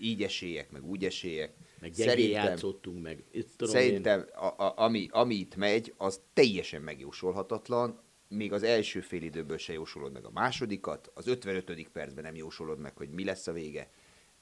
így 0.00 0.22
esélyek, 0.22 0.70
meg 0.70 0.84
úgy 0.84 1.04
esélyek. 1.04 1.54
meg 1.80 1.92
Szerintem- 1.92 2.44
játszottunk, 2.44 3.02
meg 3.02 3.24
itt 3.30 3.56
tudom 3.56 3.74
én, 3.74 3.80
Szerintem, 3.82 4.26
a, 4.34 4.46
a, 4.46 4.72
ami, 4.76 5.08
ami 5.10 5.34
itt 5.34 5.56
megy, 5.56 5.94
az 5.96 6.20
teljesen 6.32 6.82
megjósolhatatlan, 6.82 8.00
még 8.32 8.52
az 8.52 8.62
első 8.62 9.00
fél 9.00 9.22
időből 9.22 9.58
se 9.58 9.72
jósolod 9.72 10.12
meg 10.12 10.24
a 10.24 10.30
másodikat, 10.30 11.10
az 11.14 11.26
55. 11.26 11.88
percben 11.92 12.24
nem 12.24 12.34
jósolod 12.34 12.78
meg, 12.78 12.96
hogy 12.96 13.10
mi 13.10 13.24
lesz 13.24 13.46
a 13.46 13.52
vége. 13.52 13.90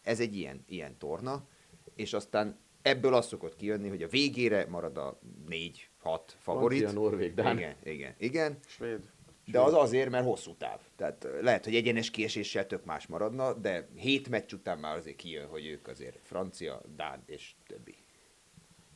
Ez 0.03 0.21
egy 0.21 0.37
ilyen, 0.37 0.65
ilyen 0.67 0.99
torna, 0.99 1.49
és 1.95 2.13
aztán 2.13 2.59
ebből 2.83 3.15
az 3.15 3.27
szokott 3.27 3.57
kijönni, 3.57 3.89
hogy 3.89 4.03
a 4.03 4.09
végére 4.09 4.67
marad 4.69 4.99
a 4.99 5.19
4-6 5.49 6.21
favorit. 6.39 6.79
Francia, 6.79 7.01
Norvég, 7.01 7.35
Dán. 7.35 7.57
Igen, 7.57 7.77
igen, 7.83 8.15
igen. 8.19 8.59
Svéd. 8.67 9.11
De 9.45 9.61
az 9.61 9.75
azért, 9.75 10.11
mert 10.11 10.25
hosszú 10.25 10.55
táv. 10.55 10.81
Tehát 10.97 11.27
lehet, 11.41 11.65
hogy 11.65 11.75
egyenes 11.75 12.11
kieséssel 12.11 12.67
tök 12.67 12.85
más 12.85 13.07
maradna, 13.07 13.53
de 13.53 13.89
hét 13.95 14.29
meccs 14.29 14.53
után 14.53 14.79
már 14.79 14.97
azért 14.97 15.17
kijön, 15.17 15.47
hogy 15.47 15.67
ők 15.67 15.89
azért 15.89 16.19
francia, 16.23 16.81
dán 16.97 17.23
és. 17.27 17.55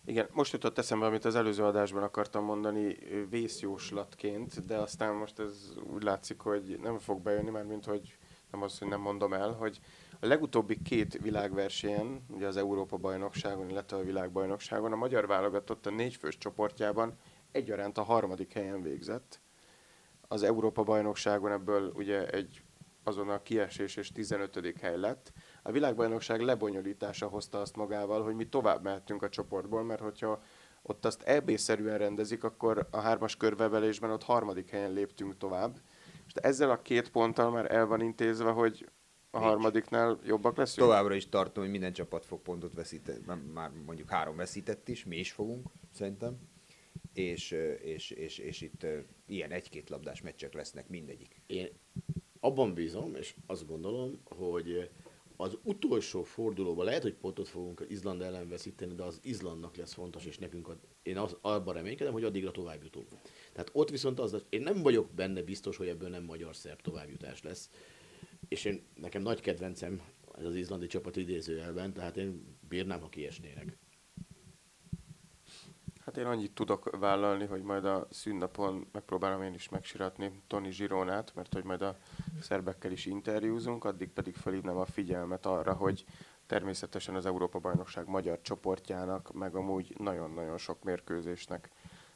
Igen, 0.06 0.28
most 0.32 0.52
jutott 0.52 0.78
eszembe, 0.78 1.06
amit 1.06 1.24
az 1.24 1.34
előző 1.34 1.64
adásban 1.64 2.02
akartam 2.02 2.44
mondani 2.44 2.96
vészjóslatként, 3.30 4.64
de 4.64 4.76
aztán 4.76 5.14
most 5.14 5.38
ez 5.38 5.72
úgy 5.94 6.02
látszik, 6.02 6.40
hogy 6.40 6.78
nem 6.82 6.98
fog 6.98 7.22
bejönni, 7.22 7.50
már 7.50 7.64
mint 7.64 7.84
hogy 7.84 8.16
nem 8.50 8.62
az, 8.62 8.78
hogy 8.78 8.88
nem 8.88 9.00
mondom 9.00 9.32
el, 9.32 9.52
hogy 9.52 9.80
a 10.20 10.26
legutóbbi 10.26 10.82
két 10.82 11.18
világversenyen, 11.22 12.24
ugye 12.28 12.46
az 12.46 12.56
Európa-bajnokságon, 12.56 13.68
illetve 13.68 13.96
a 13.96 14.02
világbajnokságon, 14.04 14.92
a 14.92 14.96
magyar 14.96 15.26
válogatott 15.26 15.86
a 15.86 15.90
négyfős 15.90 16.38
csoportjában 16.38 17.18
egyaránt 17.52 17.98
a 17.98 18.02
harmadik 18.02 18.52
helyen 18.52 18.82
végzett. 18.82 19.40
Az 20.28 20.42
Európa-bajnokságon 20.42 21.52
ebből 21.52 21.92
ugye 21.94 22.28
egy 22.28 22.62
azonnal 23.04 23.42
kiesés 23.42 23.96
és 23.96 24.12
15. 24.12 24.74
hely 24.80 24.98
lett. 24.98 25.32
A 25.66 25.72
világbajnokság 25.72 26.40
lebonyolítása 26.40 27.26
hozta 27.26 27.60
azt 27.60 27.76
magával, 27.76 28.22
hogy 28.22 28.34
mi 28.34 28.46
tovább 28.48 28.82
mehetünk 28.82 29.22
a 29.22 29.28
csoportból, 29.28 29.82
mert 29.82 30.00
hogyha 30.00 30.42
ott 30.82 31.04
azt 31.04 31.22
EB-szerűen 31.22 31.98
rendezik, 31.98 32.44
akkor 32.44 32.86
a 32.90 33.00
hármas 33.00 33.36
körbevelésben 33.36 34.10
ott 34.10 34.22
harmadik 34.22 34.70
helyen 34.70 34.92
léptünk 34.92 35.36
tovább. 35.36 35.80
És 36.26 36.32
ezzel 36.34 36.70
a 36.70 36.82
két 36.82 37.10
ponttal 37.10 37.50
már 37.50 37.74
el 37.74 37.86
van 37.86 38.00
intézve, 38.00 38.50
hogy 38.50 38.90
a 39.30 39.38
harmadiknál 39.38 40.18
jobbak 40.24 40.56
leszünk. 40.56 40.86
Továbbra 40.86 41.14
is 41.14 41.28
tartom, 41.28 41.62
hogy 41.62 41.72
minden 41.72 41.92
csapat 41.92 42.24
fog 42.24 42.40
pontot 42.40 42.74
veszíteni, 42.74 43.18
már 43.54 43.70
mondjuk 43.86 44.10
három 44.10 44.36
veszített 44.36 44.88
is, 44.88 45.04
mi 45.04 45.16
is 45.16 45.32
fogunk, 45.32 45.66
szerintem. 45.92 46.36
És, 47.12 47.50
és, 47.82 48.10
és, 48.10 48.38
és 48.38 48.60
itt 48.60 48.86
ilyen 49.26 49.50
egy-két 49.50 49.90
labdás 49.90 50.20
meccsek 50.20 50.54
lesznek 50.54 50.88
mindegyik. 50.88 51.42
én 51.46 51.68
abban 52.40 52.74
bízom, 52.74 53.14
és 53.14 53.34
azt 53.46 53.66
gondolom, 53.66 54.20
hogy 54.24 54.90
az 55.44 55.58
utolsó 55.62 56.22
fordulóban 56.22 56.84
lehet, 56.84 57.02
hogy 57.02 57.14
pontot 57.14 57.48
fogunk 57.48 57.80
az 57.80 57.90
Izland 57.90 58.22
ellen 58.22 58.48
veszíteni, 58.48 58.94
de 58.94 59.02
az 59.02 59.20
Izlandnak 59.22 59.76
lesz 59.76 59.92
fontos, 59.92 60.24
és 60.24 60.38
nekünk, 60.38 60.68
a, 60.68 60.76
én 61.02 61.18
az, 61.18 61.36
abban 61.40 61.74
reménykedem, 61.74 62.12
hogy 62.12 62.24
addigra 62.24 62.50
tovább 62.50 62.82
jutunk. 62.82 63.08
Tehát 63.52 63.70
ott 63.72 63.90
viszont 63.90 64.18
az, 64.18 64.44
én 64.48 64.60
nem 64.60 64.82
vagyok 64.82 65.10
benne 65.10 65.42
biztos, 65.42 65.76
hogy 65.76 65.88
ebből 65.88 66.08
nem 66.08 66.24
magyar-szerb 66.24 66.80
továbbjutás 66.80 67.42
lesz. 67.42 67.70
És 68.48 68.64
én, 68.64 68.82
nekem 68.94 69.22
nagy 69.22 69.40
kedvencem 69.40 70.02
ez 70.38 70.44
az 70.44 70.54
izlandi 70.54 70.86
csapat 70.86 71.16
idézőjelben, 71.16 71.92
tehát 71.92 72.16
én 72.16 72.56
bírnám, 72.68 73.00
ha 73.00 73.08
kiesnének. 73.08 73.76
Hát 76.14 76.22
én 76.22 76.28
annyit 76.30 76.54
tudok 76.54 76.96
vállalni, 76.98 77.46
hogy 77.46 77.62
majd 77.62 77.84
a 77.84 78.06
szünnapon 78.10 78.88
megpróbálom 78.92 79.42
én 79.42 79.54
is 79.54 79.68
megsiratni 79.68 80.42
Toni 80.46 80.70
Zsirónát, 80.70 81.34
mert 81.34 81.52
hogy 81.52 81.64
majd 81.64 81.82
a 81.82 81.96
szerbekkel 82.40 82.90
is 82.90 83.06
interjúzunk, 83.06 83.84
addig 83.84 84.12
pedig 84.12 84.34
felhívnám 84.34 84.76
a 84.76 84.84
figyelmet 84.84 85.46
arra, 85.46 85.72
hogy 85.72 86.04
természetesen 86.46 87.14
az 87.14 87.26
Európa-bajnokság 87.26 88.08
magyar 88.08 88.40
csoportjának, 88.40 89.32
meg 89.32 89.54
amúgy 89.54 89.94
nagyon-nagyon 89.98 90.58
sok 90.58 90.82
mérkőzésnek 90.82 91.70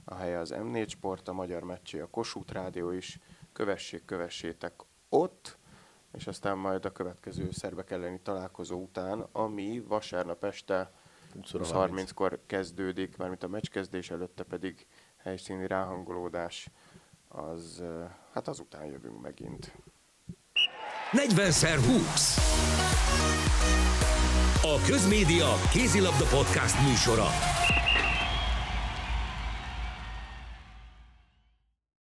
a 0.05 0.15
helye 0.15 0.39
az 0.39 0.55
M4 0.57 0.89
Sport, 0.89 1.29
a 1.29 1.33
magyar 1.33 1.63
meccsé 1.63 2.01
a 2.01 2.11
Kossuth 2.11 2.53
Rádió 2.53 2.91
is, 2.91 3.19
kövessék, 3.53 4.05
kövessétek 4.05 4.73
ott, 5.09 5.59
és 6.13 6.27
aztán 6.27 6.59
majd 6.59 6.85
a 6.85 6.93
következő 6.93 7.51
szerbek 7.51 7.91
elleni 7.91 8.21
találkozó 8.23 8.83
után, 8.83 9.27
ami 9.33 9.81
vasárnap 9.81 10.45
este 10.45 10.93
20-30-kor 11.35 12.41
kezdődik, 12.47 13.17
mármint 13.17 13.43
a 13.43 13.49
meccs 13.49 13.69
kezdés 13.69 14.11
előtte 14.11 14.43
pedig 14.43 14.87
helyszíni 15.17 15.67
ráhangolódás, 15.67 16.69
az, 17.29 17.83
hát 18.33 18.49
azután 18.49 18.85
jövünk 18.85 19.21
megint. 19.21 19.73
40x20. 21.13 22.41
A 24.63 24.87
Közmédia 24.87 25.55
kézilabda 25.73 26.25
podcast 26.25 26.83
műsora. 26.89 27.27